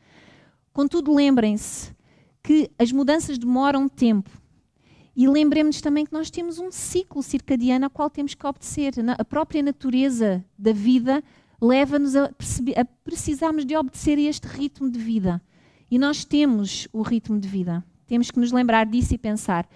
Contudo, 0.73 1.15
lembrem-se 1.15 1.93
que 2.43 2.71
as 2.79 2.93
mudanças 2.93 3.37
demoram 3.37 3.89
tempo. 3.89 4.31
E 5.17 5.29
lembremos 5.29 5.81
também 5.81 6.07
que 6.07 6.13
nós 6.13 6.31
temos 6.31 6.59
um 6.59 6.71
ciclo 6.71 7.23
circadiano 7.23 7.87
ao 7.87 7.91
qual 7.91 8.09
temos 8.09 8.35
que 8.35 8.47
obedecer. 8.47 8.95
A 9.19 9.25
própria 9.25 9.63
natureza 9.63 10.45
da 10.57 10.73
vida 10.73 11.23
leva-nos 11.61 12.15
a, 12.15 12.27
a 12.77 12.85
precisarmos 13.05 13.67
de 13.67 13.77
obedecer 13.77 14.17
a 14.17 14.23
este 14.23 14.47
ritmo 14.47 14.89
de 14.89 14.99
vida. 14.99 15.43
E 15.91 15.99
nós 15.99 16.25
temos 16.25 16.87
o 16.93 17.03
ritmo 17.03 17.39
de 17.39 17.49
vida. 17.49 17.85
Temos 18.11 18.29
que 18.29 18.41
nos 18.41 18.51
lembrar 18.51 18.87
disso 18.87 19.15
e 19.15 19.19
pensar. 19.19 19.69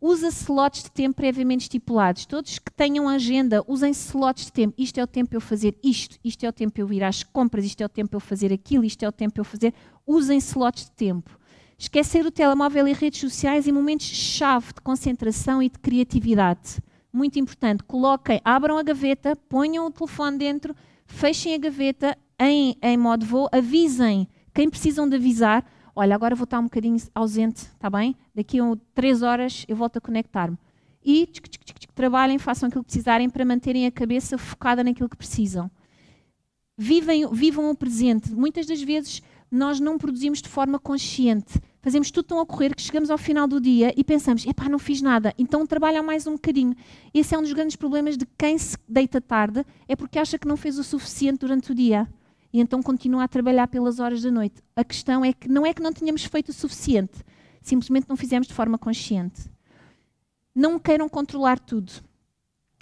Usa 0.00 0.28
slots 0.28 0.84
de 0.84 0.90
tempo 0.90 1.16
previamente 1.16 1.64
estipulados. 1.64 2.24
Todos 2.24 2.58
que 2.58 2.72
tenham 2.72 3.06
agenda, 3.06 3.62
usem 3.68 3.90
slots 3.90 4.46
de 4.46 4.52
tempo. 4.52 4.74
Isto 4.78 4.98
é 4.98 5.04
o 5.04 5.06
tempo 5.06 5.28
para 5.28 5.36
eu 5.36 5.42
fazer 5.42 5.76
isto, 5.84 6.18
isto 6.24 6.42
é 6.42 6.48
o 6.48 6.52
tempo 6.54 6.72
para 6.72 6.82
eu 6.82 6.90
ir 6.90 7.04
às 7.04 7.22
compras, 7.22 7.66
isto 7.66 7.82
é 7.82 7.84
o 7.84 7.90
tempo 7.90 8.08
para 8.08 8.16
eu 8.16 8.20
fazer 8.20 8.50
aquilo, 8.50 8.82
isto 8.82 9.02
é 9.02 9.08
o 9.08 9.12
tempo 9.12 9.34
para 9.34 9.42
eu 9.42 9.44
fazer. 9.44 9.74
Usem 10.06 10.38
slots 10.38 10.86
de 10.86 10.92
tempo. 10.92 11.38
Esquecer 11.78 12.24
o 12.24 12.30
telemóvel 12.30 12.88
e 12.88 12.94
redes 12.94 13.20
sociais 13.20 13.68
em 13.68 13.72
momentos-chave 13.72 14.68
de 14.68 14.80
concentração 14.80 15.62
e 15.62 15.68
de 15.68 15.78
criatividade. 15.78 16.80
Muito 17.12 17.38
importante. 17.38 17.82
Coloquem, 17.82 18.40
abram 18.42 18.78
a 18.78 18.82
gaveta, 18.82 19.36
ponham 19.36 19.86
o 19.86 19.90
telefone 19.90 20.38
dentro, 20.38 20.74
fechem 21.04 21.54
a 21.54 21.58
gaveta 21.58 22.16
em, 22.40 22.74
em 22.80 22.96
modo 22.96 23.26
voo, 23.26 23.50
avisem 23.52 24.26
quem 24.54 24.70
precisam 24.70 25.06
de 25.06 25.16
avisar. 25.16 25.62
Olha, 25.94 26.14
agora 26.14 26.34
vou 26.34 26.44
estar 26.44 26.58
um 26.58 26.64
bocadinho 26.64 26.96
ausente, 27.14 27.62
está 27.62 27.90
bem? 27.90 28.16
Daqui 28.34 28.60
a 28.60 28.76
três 28.94 29.22
horas 29.22 29.64
eu 29.68 29.76
volto 29.76 29.98
a 29.98 30.00
conectar-me. 30.00 30.58
E 31.04 31.26
tchic, 31.26 31.48
tchic, 31.48 31.64
tchic, 31.64 31.92
trabalhem, 31.92 32.38
façam 32.38 32.68
aquilo 32.68 32.82
que 32.82 32.90
precisarem 32.90 33.28
para 33.28 33.44
manterem 33.44 33.86
a 33.86 33.90
cabeça 33.90 34.38
focada 34.38 34.82
naquilo 34.82 35.08
que 35.08 35.16
precisam. 35.16 35.70
Vivem, 36.78 37.28
vivam 37.32 37.70
o 37.70 37.76
presente. 37.76 38.32
Muitas 38.32 38.66
das 38.66 38.80
vezes 38.80 39.22
nós 39.50 39.78
não 39.78 39.98
produzimos 39.98 40.40
de 40.40 40.48
forma 40.48 40.78
consciente 40.78 41.60
fazemos 41.82 42.10
tudo 42.10 42.26
tão 42.26 42.40
a 42.40 42.46
correr 42.46 42.74
que 42.74 42.80
chegamos 42.80 43.10
ao 43.10 43.18
final 43.18 43.46
do 43.46 43.60
dia 43.60 43.92
e 43.96 44.04
pensamos, 44.04 44.46
epá, 44.46 44.68
não 44.68 44.78
fiz 44.78 45.02
nada, 45.02 45.34
então 45.36 45.66
trabalha 45.66 46.02
mais 46.02 46.26
um 46.26 46.32
bocadinho. 46.32 46.74
Esse 47.12 47.34
é 47.34 47.38
um 47.38 47.42
dos 47.42 47.52
grandes 47.52 47.76
problemas 47.76 48.16
de 48.16 48.24
quem 48.38 48.56
se 48.56 48.78
deita 48.88 49.20
tarde, 49.20 49.66
é 49.88 49.96
porque 49.96 50.18
acha 50.18 50.38
que 50.38 50.46
não 50.46 50.56
fez 50.56 50.78
o 50.78 50.84
suficiente 50.84 51.40
durante 51.40 51.72
o 51.72 51.74
dia. 51.74 52.08
E 52.52 52.60
então 52.60 52.82
continua 52.82 53.24
a 53.24 53.28
trabalhar 53.28 53.66
pelas 53.66 53.98
horas 53.98 54.22
da 54.22 54.30
noite. 54.30 54.62
A 54.76 54.84
questão 54.84 55.24
é 55.24 55.32
que 55.32 55.48
não 55.48 55.64
é 55.64 55.72
que 55.72 55.82
não 55.82 55.92
tínhamos 55.92 56.24
feito 56.24 56.50
o 56.50 56.52
suficiente, 56.52 57.24
simplesmente 57.62 58.08
não 58.08 58.16
fizemos 58.16 58.46
de 58.46 58.54
forma 58.54 58.76
consciente. 58.76 59.50
Não 60.54 60.78
queiram 60.78 61.08
controlar 61.08 61.58
tudo. 61.58 61.92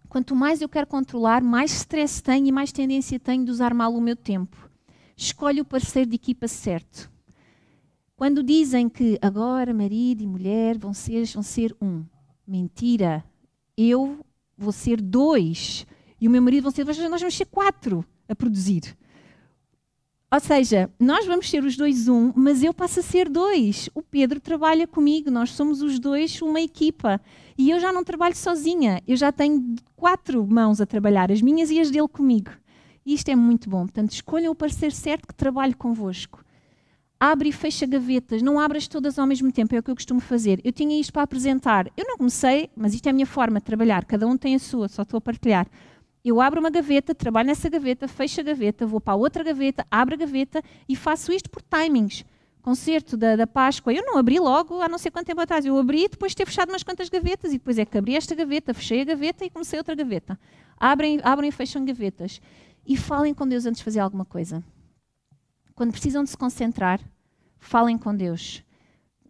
Quanto 0.09 0.35
mais 0.35 0.61
eu 0.61 0.69
quero 0.69 0.89
controlar, 0.89 1.41
mais 1.41 1.73
stress 1.73 2.21
tenho 2.21 2.49
e 2.49 2.53
mais 2.53 2.73
tendência 2.73 3.21
tenho 3.21 3.45
de 3.45 3.51
usar 3.51 3.73
mal 3.73 3.95
o 3.95 4.01
meu 4.01 4.17
tempo. 4.17 4.69
Escolhe 5.17 5.61
o 5.61 5.65
parceiro 5.65 6.11
de 6.11 6.17
equipa 6.17 6.49
certo. 6.49 7.09
Quando 8.17 8.43
dizem 8.43 8.89
que 8.89 9.19
agora 9.23 9.73
marido 9.73 10.23
e 10.23 10.27
mulher 10.27 10.77
vão 10.77 10.93
ser, 10.93 11.25
vão 11.27 11.45
ser 11.45 11.77
um, 11.81 12.05
mentira. 12.45 13.25
Eu 13.77 14.27
vou 14.59 14.73
ser 14.73 15.01
dois 15.01 15.87
e 16.21 16.27
o 16.27 16.31
meu 16.31 16.43
marido 16.43 16.65
vão 16.65 16.73
ser 16.73 16.85
dois, 16.85 16.99
nós 16.99 17.21
vamos 17.21 17.37
ser 17.37 17.47
quatro 17.47 18.05
a 18.29 18.35
produzir. 18.35 18.97
Ou 20.33 20.39
seja, 20.39 20.89
nós 20.99 21.27
vamos 21.27 21.51
ser 21.51 21.65
os 21.65 21.77
dois 21.77 22.07
um, 22.07 22.33
mas 22.37 22.63
eu 22.63 22.73
passo 22.73 23.01
a 23.01 23.03
ser 23.03 23.29
dois. 23.29 23.91
O 23.95 24.01
Pedro 24.01 24.39
trabalha 24.39 24.87
comigo, 24.87 25.29
nós 25.29 25.51
somos 25.51 25.83
os 25.83 25.99
dois 25.99 26.41
uma 26.41 26.61
equipa. 26.61 27.21
E 27.59 27.71
eu 27.71 27.81
já 27.81 27.93
não 27.93 28.05
trabalho 28.05 28.37
sozinha, 28.37 29.03
eu 29.09 29.17
já 29.17 29.33
tenho 29.33 29.75
quatro 29.97 30.47
mãos 30.47 30.81
a 30.81 30.87
trabalhar, 30.87 31.33
as 31.33 31.43
minhas 31.43 31.71
e 31.71 31.81
as 31.81 31.91
dele 31.91 32.07
comigo. 32.07 32.53
E 33.05 33.15
isto 33.15 33.29
é 33.29 33.35
muito 33.35 33.69
bom. 33.69 33.81
Portanto, 33.81 34.13
escolham 34.13 34.53
o 34.53 34.55
parceiro 34.55 34.95
certo 34.95 35.27
que 35.27 35.35
trabalhe 35.35 35.75
convosco 35.75 36.45
abre 37.21 37.51
e 37.51 37.53
fecha 37.53 37.85
gavetas, 37.85 38.41
não 38.41 38.59
abras 38.59 38.89
todas 38.89 39.19
ao 39.19 39.27
mesmo 39.27 39.53
tempo, 39.53 39.75
é 39.75 39.79
o 39.79 39.83
que 39.83 39.91
eu 39.91 39.95
costumo 39.95 40.21
fazer. 40.21 40.59
Eu 40.65 40.73
tinha 40.73 40.99
isto 40.99 41.13
para 41.13 41.23
apresentar. 41.23 41.87
Eu 41.95 42.07
não 42.09 42.17
comecei, 42.17 42.71
mas 42.75 42.95
isto 42.95 43.07
é 43.07 43.11
a 43.11 43.13
minha 43.13 43.27
forma 43.27 43.59
de 43.59 43.67
trabalhar, 43.67 44.07
cada 44.07 44.27
um 44.27 44.39
tem 44.39 44.55
a 44.55 44.59
sua, 44.59 44.89
só 44.89 45.03
estou 45.03 45.19
a 45.19 45.21
partilhar. 45.21 45.69
Eu 46.25 46.41
abro 46.41 46.61
uma 46.61 46.71
gaveta, 46.71 47.15
trabalho 47.15 47.47
nessa 47.47 47.69
gaveta, 47.69 48.07
fecho 48.07 48.41
a 48.41 48.45
gaveta, 48.45 48.87
vou 48.87 49.01
para 49.01 49.15
outra 49.15 49.43
gaveta, 49.43 49.87
abro 49.91 50.15
a 50.15 50.19
gaveta 50.19 50.63
e 50.89 50.95
faço 50.95 51.33
isto 51.33 51.49
por 51.49 51.63
timings. 51.63 52.25
Concerto 52.63 53.17
da, 53.17 53.37
da 53.37 53.47
Páscoa, 53.47 53.93
eu 53.93 54.05
não 54.05 54.19
abri 54.19 54.39
logo 54.39 54.83
há 54.83 54.89
não 54.89 54.99
sei 54.99 55.11
quanto 55.11 55.27
tempo 55.27 55.41
atrás. 55.41 55.65
Eu 55.65 55.79
abri 55.79 56.09
depois 56.09 56.33
de 56.33 56.37
ter 56.37 56.47
fechado 56.47 56.69
umas 56.69 56.83
quantas 56.83 57.09
gavetas 57.09 57.53
e 57.53 57.59
depois 57.59 57.79
é 57.79 57.87
que 57.87 57.97
abri 57.97 58.15
esta 58.15 58.35
gaveta, 58.35 58.75
fechei 58.75 59.01
a 59.01 59.05
gaveta 59.05 59.45
e 59.45 59.51
comecei 59.51 59.79
outra 59.79 59.95
gaveta. 59.95 60.39
Abrem, 60.77 61.21
abrem 61.23 61.49
e 61.49 61.53
fecham 61.53 61.85
gavetas. 61.85 62.41
E 62.87 62.97
falem 62.97 63.33
com 63.33 63.49
Deus 63.49 63.65
antes 63.65 63.79
de 63.79 63.85
fazer 63.85 64.01
alguma 64.01 64.25
coisa 64.25 64.63
quando 65.81 65.93
precisam 65.93 66.23
de 66.23 66.29
se 66.29 66.37
concentrar, 66.37 67.01
falem 67.59 67.97
com 67.97 68.15
Deus. 68.15 68.63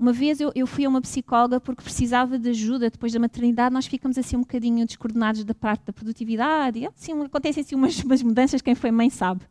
Uma 0.00 0.14
vez 0.14 0.40
eu, 0.40 0.50
eu, 0.54 0.66
fui 0.66 0.86
a 0.86 0.88
uma 0.88 1.02
psicóloga 1.02 1.60
porque 1.60 1.82
precisava 1.82 2.38
de 2.38 2.48
ajuda 2.48 2.88
depois 2.88 3.12
da 3.12 3.18
maternidade, 3.18 3.70
nós 3.74 3.84
ficamos 3.84 4.16
assim 4.16 4.34
um 4.34 4.40
bocadinho 4.40 4.86
descoordenados 4.86 5.44
da 5.44 5.54
parte 5.54 5.84
da 5.84 5.92
produtividade, 5.92 6.78
e 6.78 6.86
assim, 6.86 7.12
acontecem 7.22 7.60
assim 7.60 7.74
umas, 7.74 8.00
umas 8.02 8.22
mudanças, 8.22 8.62
quem 8.62 8.74
foi 8.74 8.90
mãe 8.90 9.10
sabe. 9.10 9.42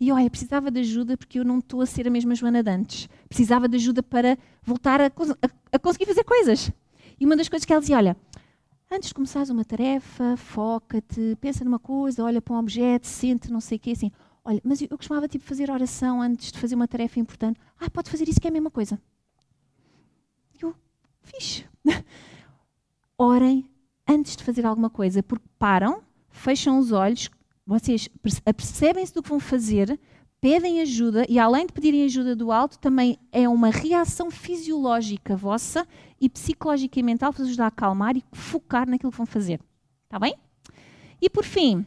E 0.00 0.10
olha, 0.10 0.28
precisava 0.28 0.68
de 0.68 0.80
ajuda 0.80 1.16
porque 1.16 1.38
eu 1.38 1.44
não 1.44 1.60
estou 1.60 1.80
a 1.80 1.86
ser 1.86 2.08
a 2.08 2.10
mesma 2.10 2.34
Joana 2.34 2.60
de 2.60 2.70
antes. 2.72 3.08
Precisava 3.28 3.68
de 3.68 3.76
ajuda 3.76 4.02
para 4.02 4.36
voltar 4.64 5.00
a, 5.00 5.06
a, 5.06 5.48
a 5.70 5.78
conseguir 5.78 6.06
fazer 6.06 6.24
coisas. 6.24 6.72
E 7.20 7.24
uma 7.24 7.36
das 7.36 7.48
coisas 7.48 7.64
que 7.64 7.72
ela 7.72 7.80
dizia, 7.80 7.96
olha, 7.96 8.16
antes 8.90 9.10
de 9.10 9.14
começares 9.14 9.48
uma 9.48 9.64
tarefa, 9.64 10.36
foca-te, 10.36 11.38
pensa 11.40 11.64
numa 11.64 11.78
coisa, 11.78 12.24
olha 12.24 12.42
para 12.42 12.56
um 12.56 12.58
objeto, 12.58 13.06
sente, 13.06 13.48
não 13.48 13.60
sei 13.60 13.78
o 13.78 13.80
quê, 13.80 13.92
assim, 13.92 14.10
Olha, 14.44 14.60
mas 14.62 14.82
eu, 14.82 14.88
eu 14.90 14.98
costumava 14.98 15.26
tipo, 15.26 15.42
fazer 15.44 15.70
oração 15.70 16.20
antes 16.20 16.52
de 16.52 16.58
fazer 16.58 16.74
uma 16.74 16.86
tarefa 16.86 17.18
importante. 17.18 17.58
Ah, 17.80 17.88
pode 17.88 18.10
fazer 18.10 18.28
isso 18.28 18.38
que 18.40 18.46
é 18.46 18.50
a 18.50 18.52
mesma 18.52 18.70
coisa. 18.70 19.00
Fixe. 21.24 21.64
Orem 23.18 23.68
antes 24.06 24.36
de 24.36 24.44
fazer 24.44 24.66
alguma 24.66 24.90
coisa, 24.90 25.22
porque 25.22 25.46
param, 25.58 26.02
fecham 26.28 26.78
os 26.78 26.92
olhos, 26.92 27.30
vocês 27.66 28.08
apercebem-se 28.44 29.14
do 29.14 29.22
que 29.22 29.28
vão 29.28 29.40
fazer, 29.40 29.98
pedem 30.40 30.82
ajuda 30.82 31.24
e, 31.28 31.38
além 31.38 31.66
de 31.66 31.72
pedirem 31.72 32.04
ajuda 32.04 32.36
do 32.36 32.52
alto, 32.52 32.78
também 32.78 33.18
é 33.32 33.48
uma 33.48 33.70
reação 33.70 34.30
fisiológica 34.30 35.34
vossa 35.34 35.88
e 36.20 36.28
psicológica 36.28 37.00
e 37.00 37.02
mental 37.02 37.32
para 37.32 37.42
vos 37.42 37.48
ajudar 37.48 37.64
a 37.64 37.68
acalmar 37.68 38.16
e 38.16 38.24
focar 38.32 38.88
naquilo 38.88 39.10
que 39.10 39.16
vão 39.16 39.26
fazer. 39.26 39.60
Está 40.04 40.18
bem? 40.18 40.34
E 41.20 41.30
por 41.30 41.44
fim, 41.44 41.86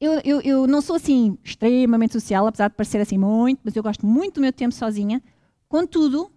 eu, 0.00 0.20
eu, 0.24 0.40
eu, 0.42 0.66
não 0.66 0.80
sou 0.80 0.96
assim 0.96 1.36
extremamente 1.42 2.12
social, 2.12 2.46
apesar 2.46 2.68
de 2.68 2.74
parecer 2.74 3.00
assim 3.00 3.18
muito, 3.18 3.60
mas 3.64 3.74
eu 3.74 3.82
gosto 3.82 4.06
muito 4.06 4.36
do 4.36 4.40
meu 4.40 4.52
tempo 4.52 4.74
sozinha. 4.74 5.20
Contudo, 5.68 6.30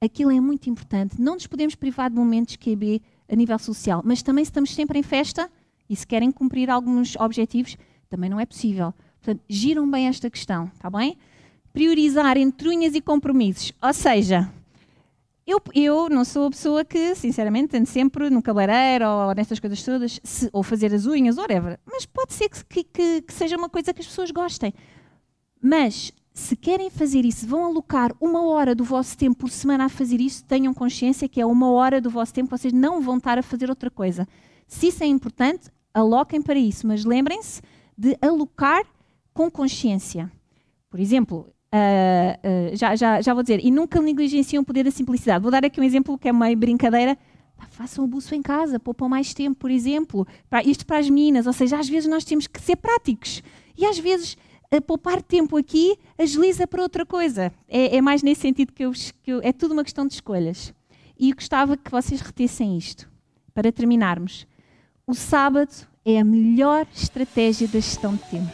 aquilo 0.00 0.30
é 0.30 0.40
muito 0.40 0.68
importante. 0.68 1.20
Não 1.20 1.34
nos 1.34 1.46
podemos 1.46 1.74
privar 1.74 2.10
de 2.10 2.16
momentos 2.16 2.56
QB 2.56 3.02
a 3.28 3.36
nível 3.36 3.58
social, 3.58 4.02
mas 4.04 4.22
também 4.22 4.44
se 4.44 4.50
estamos 4.50 4.74
sempre 4.74 4.98
em 4.98 5.02
festa 5.02 5.50
e 5.88 5.96
se 5.96 6.06
querem 6.06 6.30
cumprir 6.30 6.70
alguns 6.70 7.16
objetivos, 7.16 7.76
também 8.08 8.30
não 8.30 8.40
é 8.40 8.46
possível. 8.46 8.92
Portanto, 9.20 9.42
giram 9.48 9.90
bem 9.90 10.06
esta 10.06 10.30
questão, 10.30 10.70
está 10.74 10.88
bem? 10.90 11.18
Priorizar 11.72 12.36
entre 12.36 12.68
unhas 12.68 12.94
e 12.94 13.00
compromissos. 13.00 13.72
Ou 13.82 13.92
seja, 13.92 14.50
eu, 15.46 15.60
eu 15.74 16.08
não 16.08 16.24
sou 16.24 16.46
a 16.46 16.50
pessoa 16.50 16.84
que, 16.84 17.14
sinceramente, 17.14 17.76
ando 17.76 17.86
sempre 17.86 18.30
no 18.30 18.42
cabeleireiro 18.42 19.06
ou 19.06 19.34
nessas 19.34 19.60
coisas 19.60 19.82
todas, 19.82 20.20
se, 20.22 20.48
ou 20.52 20.62
fazer 20.62 20.92
as 20.92 21.06
unhas, 21.06 21.36
whatever. 21.36 21.78
Mas 21.86 22.04
pode 22.04 22.32
ser 22.32 22.48
que, 22.48 22.82
que, 22.82 23.22
que 23.22 23.32
seja 23.32 23.56
uma 23.56 23.68
coisa 23.68 23.94
que 23.94 24.00
as 24.00 24.06
pessoas 24.06 24.30
gostem. 24.30 24.72
Mas 25.62 26.12
se 26.36 26.54
querem 26.54 26.90
fazer 26.90 27.24
isso, 27.24 27.46
vão 27.46 27.64
alocar 27.64 28.14
uma 28.20 28.44
hora 28.44 28.74
do 28.74 28.84
vosso 28.84 29.16
tempo 29.16 29.38
por 29.38 29.50
semana 29.50 29.86
a 29.86 29.88
fazer 29.88 30.20
isso, 30.20 30.44
tenham 30.44 30.74
consciência 30.74 31.26
que 31.26 31.40
é 31.40 31.46
uma 31.46 31.70
hora 31.70 31.98
do 31.98 32.10
vosso 32.10 32.34
tempo, 32.34 32.54
vocês 32.54 32.74
não 32.74 33.00
vão 33.00 33.16
estar 33.16 33.38
a 33.38 33.42
fazer 33.42 33.70
outra 33.70 33.90
coisa. 33.90 34.28
Se 34.68 34.88
isso 34.88 35.02
é 35.02 35.06
importante, 35.06 35.70
aloquem 35.94 36.42
para 36.42 36.58
isso, 36.58 36.86
mas 36.86 37.06
lembrem-se 37.06 37.62
de 37.96 38.18
alocar 38.20 38.84
com 39.32 39.50
consciência. 39.50 40.30
Por 40.90 41.00
exemplo, 41.00 41.50
Uh, 41.66 42.72
uh, 42.72 42.76
já, 42.76 42.94
já, 42.94 43.20
já 43.20 43.34
vou 43.34 43.42
dizer, 43.42 43.62
e 43.62 43.70
nunca 43.70 44.00
negligenciam 44.00 44.62
o 44.62 44.64
poder 44.64 44.84
da 44.84 44.90
simplicidade. 44.90 45.42
Vou 45.42 45.50
dar 45.50 45.64
aqui 45.64 45.78
um 45.80 45.84
exemplo 45.84 46.16
que 46.16 46.28
é 46.28 46.32
uma 46.32 46.54
brincadeira. 46.54 47.18
façam 47.70 48.04
o 48.04 48.06
buço 48.06 48.34
em 48.34 48.40
casa, 48.40 48.78
poupam 48.78 49.08
mais 49.08 49.34
tempo, 49.34 49.58
por 49.58 49.70
exemplo. 49.70 50.26
Isto 50.64 50.86
para 50.86 50.98
as 50.98 51.10
meninas, 51.10 51.46
ou 51.46 51.52
seja, 51.52 51.76
às 51.76 51.88
vezes 51.88 52.08
nós 52.08 52.24
temos 52.24 52.46
que 52.46 52.62
ser 52.62 52.76
práticos. 52.76 53.42
E 53.76 53.84
às 53.84 53.98
vezes 53.98 54.38
a 54.70 54.80
poupar 54.80 55.22
tempo 55.22 55.56
aqui 55.56 55.96
agiliza 56.18 56.66
para 56.66 56.82
outra 56.82 57.06
coisa. 57.06 57.52
É, 57.68 57.96
é 57.96 58.00
mais 58.00 58.22
nesse 58.22 58.42
sentido 58.42 58.72
que 58.72 58.84
eu, 58.84 58.92
que 59.22 59.32
eu, 59.32 59.40
É 59.42 59.52
tudo 59.52 59.72
uma 59.72 59.84
questão 59.84 60.06
de 60.06 60.14
escolhas. 60.14 60.72
E 61.18 61.32
gostava 61.32 61.76
que 61.76 61.90
vocês 61.90 62.20
retessem 62.20 62.76
isto. 62.76 63.08
Para 63.54 63.72
terminarmos. 63.72 64.46
O 65.06 65.14
sábado 65.14 65.72
é 66.04 66.18
a 66.18 66.24
melhor 66.24 66.86
estratégia 66.94 67.66
da 67.66 67.80
gestão 67.80 68.14
de 68.14 68.22
tempo. 68.24 68.52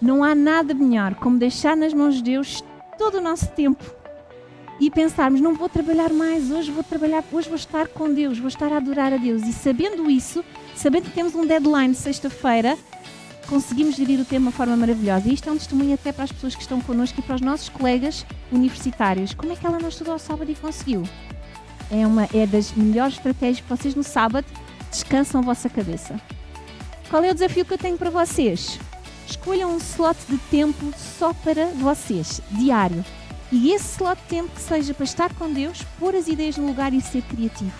Não 0.00 0.22
há 0.22 0.34
nada 0.34 0.74
melhor 0.74 1.14
como 1.14 1.38
deixar 1.38 1.76
nas 1.76 1.92
mãos 1.92 2.16
de 2.16 2.22
Deus 2.22 2.62
todo 2.98 3.18
o 3.18 3.20
nosso 3.20 3.48
tempo 3.52 3.84
e 4.80 4.90
pensarmos: 4.90 5.40
não 5.40 5.54
vou 5.54 5.68
trabalhar 5.68 6.12
mais, 6.12 6.50
hoje 6.50 6.70
vou 6.70 6.82
trabalhar, 6.82 7.24
hoje 7.32 7.48
vou 7.48 7.56
estar 7.56 7.88
com 7.88 8.12
Deus, 8.12 8.38
vou 8.38 8.48
estar 8.48 8.72
a 8.72 8.76
adorar 8.76 9.12
a 9.12 9.16
Deus. 9.16 9.42
E 9.42 9.52
sabendo 9.52 10.10
isso, 10.10 10.44
sabendo 10.74 11.04
que 11.04 11.14
temos 11.14 11.34
um 11.34 11.46
deadline 11.46 11.94
sexta-feira, 11.94 12.76
conseguimos 13.44 13.94
gerir 13.94 14.20
o 14.20 14.24
tempo 14.24 14.42
de 14.42 14.48
uma 14.48 14.52
forma 14.52 14.76
maravilhosa. 14.76 15.28
E 15.28 15.34
isto 15.34 15.48
é 15.48 15.52
um 15.52 15.58
testemunho 15.58 15.94
até 15.94 16.12
para 16.12 16.24
as 16.24 16.32
pessoas 16.32 16.54
que 16.54 16.62
estão 16.62 16.80
connosco 16.80 17.20
e 17.20 17.22
para 17.22 17.36
os 17.36 17.40
nossos 17.40 17.68
colegas 17.68 18.26
universitários. 18.50 19.34
Como 19.34 19.52
é 19.52 19.56
que 19.56 19.66
ela 19.66 19.78
não 19.78 19.88
estudou 19.88 20.14
ao 20.14 20.18
sábado 20.18 20.50
e 20.50 20.54
conseguiu? 20.54 21.02
É, 21.90 22.06
uma, 22.06 22.28
é 22.34 22.46
das 22.46 22.72
melhores 22.72 23.14
estratégias 23.14 23.60
que 23.60 23.68
vocês 23.68 23.94
no 23.94 24.02
sábado 24.02 24.46
descansam 24.90 25.40
a 25.40 25.44
vossa 25.44 25.68
cabeça. 25.68 26.20
Qual 27.08 27.22
é 27.22 27.30
o 27.30 27.34
desafio 27.34 27.64
que 27.64 27.74
eu 27.74 27.78
tenho 27.78 27.98
para 27.98 28.10
vocês? 28.10 28.78
Escolham 29.26 29.74
um 29.74 29.78
slot 29.78 30.18
de 30.28 30.38
tempo 30.50 30.92
só 30.96 31.32
para 31.32 31.66
vocês, 31.66 32.40
diário. 32.50 33.04
E 33.52 33.72
esse 33.72 33.96
slot 33.96 34.16
de 34.16 34.28
tempo 34.28 34.50
que 34.50 34.60
seja 34.60 34.92
para 34.94 35.04
estar 35.04 35.32
com 35.34 35.52
Deus, 35.52 35.82
pôr 35.98 36.14
as 36.14 36.28
ideias 36.28 36.56
no 36.56 36.66
lugar 36.66 36.92
e 36.92 37.00
ser 37.00 37.22
criativo. 37.22 37.72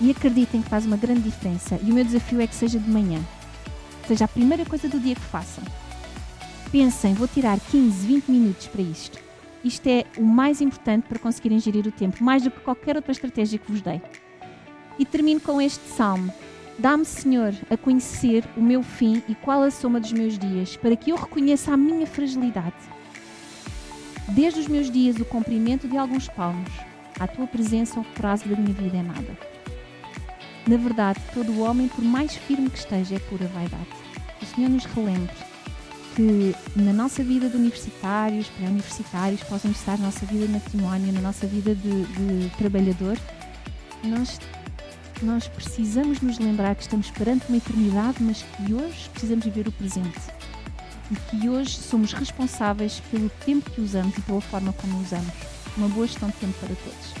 E 0.00 0.10
acreditem 0.10 0.62
que 0.62 0.68
faz 0.68 0.86
uma 0.86 0.96
grande 0.96 1.20
diferença. 1.20 1.78
E 1.82 1.90
o 1.90 1.94
meu 1.94 2.04
desafio 2.04 2.40
é 2.40 2.46
que 2.46 2.54
seja 2.54 2.78
de 2.78 2.90
manhã. 2.90 3.20
Seja 4.10 4.24
a 4.24 4.28
primeira 4.28 4.64
coisa 4.64 4.88
do 4.88 4.98
dia 4.98 5.14
que 5.14 5.20
façam. 5.20 5.62
Pensem, 6.72 7.14
vou 7.14 7.28
tirar 7.28 7.60
15, 7.60 8.08
20 8.08 8.28
minutos 8.28 8.66
para 8.66 8.82
isto. 8.82 9.16
Isto 9.62 9.86
é 9.86 10.04
o 10.18 10.24
mais 10.24 10.60
importante 10.60 11.06
para 11.06 11.16
conseguirem 11.16 11.60
gerir 11.60 11.86
o 11.86 11.92
tempo, 11.92 12.24
mais 12.24 12.42
do 12.42 12.50
que 12.50 12.58
qualquer 12.58 12.96
outra 12.96 13.12
estratégia 13.12 13.56
que 13.56 13.70
vos 13.70 13.80
dei. 13.80 14.02
E 14.98 15.04
termino 15.04 15.40
com 15.40 15.62
este 15.62 15.86
salmo. 15.90 16.34
Dá-me, 16.76 17.04
Senhor, 17.04 17.54
a 17.70 17.76
conhecer 17.76 18.44
o 18.56 18.60
meu 18.60 18.82
fim 18.82 19.22
e 19.28 19.34
qual 19.36 19.62
a 19.62 19.70
soma 19.70 20.00
dos 20.00 20.10
meus 20.10 20.36
dias, 20.36 20.76
para 20.76 20.96
que 20.96 21.10
eu 21.12 21.16
reconheça 21.16 21.72
a 21.72 21.76
minha 21.76 22.04
fragilidade. 22.04 22.74
Desde 24.30 24.58
os 24.58 24.66
meus 24.66 24.90
dias, 24.90 25.20
o 25.20 25.24
comprimento 25.24 25.86
de 25.86 25.96
alguns 25.96 26.26
palmos, 26.26 26.72
à 27.20 27.28
tua 27.28 27.46
presença, 27.46 28.00
o 28.00 28.04
prazo 28.04 28.48
da 28.48 28.56
minha 28.56 28.74
vida 28.74 28.96
é 28.96 29.02
nada. 29.04 29.38
Na 30.66 30.76
verdade, 30.76 31.20
todo 31.32 31.60
homem, 31.60 31.86
por 31.86 32.02
mais 32.02 32.34
firme 32.34 32.68
que 32.68 32.78
esteja, 32.78 33.14
é 33.14 33.18
pura 33.20 33.46
vaidade. 33.46 33.99
O 34.42 34.46
Senhor 34.46 34.70
nos 34.70 34.84
relembre 34.84 35.30
que 36.16 36.54
na 36.74 36.92
nossa 36.92 37.22
vida 37.22 37.48
de 37.48 37.56
universitários, 37.56 38.48
pré-universitários, 38.48 39.42
pós-universitários, 39.42 40.00
na 40.00 40.06
nossa 40.06 40.26
vida 40.26 40.46
de 40.46 40.52
matrimónio, 40.52 41.12
na 41.12 41.20
nossa 41.20 41.46
vida 41.46 41.74
de, 41.74 42.04
de 42.04 42.50
trabalhador, 42.56 43.18
nós 44.04 44.38
nós 45.22 45.46
precisamos 45.46 46.20
nos 46.22 46.38
lembrar 46.38 46.74
que 46.74 46.82
estamos 46.82 47.10
perante 47.10 47.44
uma 47.48 47.58
eternidade, 47.58 48.22
mas 48.22 48.42
que 48.42 48.72
hoje 48.72 49.08
precisamos 49.10 49.44
viver 49.44 49.68
o 49.68 49.72
presente. 49.72 50.18
E 51.10 51.14
que 51.14 51.48
hoje 51.48 51.76
somos 51.76 52.12
responsáveis 52.12 53.02
pelo 53.10 53.28
tempo 53.44 53.70
que 53.70 53.80
usamos 53.80 54.16
e 54.16 54.20
pela 54.22 54.40
forma 54.40 54.72
como 54.72 55.00
usamos. 55.00 55.32
Uma 55.76 55.88
boa 55.88 56.06
gestão 56.06 56.30
de 56.30 56.36
tempo 56.36 56.54
para 56.58 56.74
todos. 56.74 57.19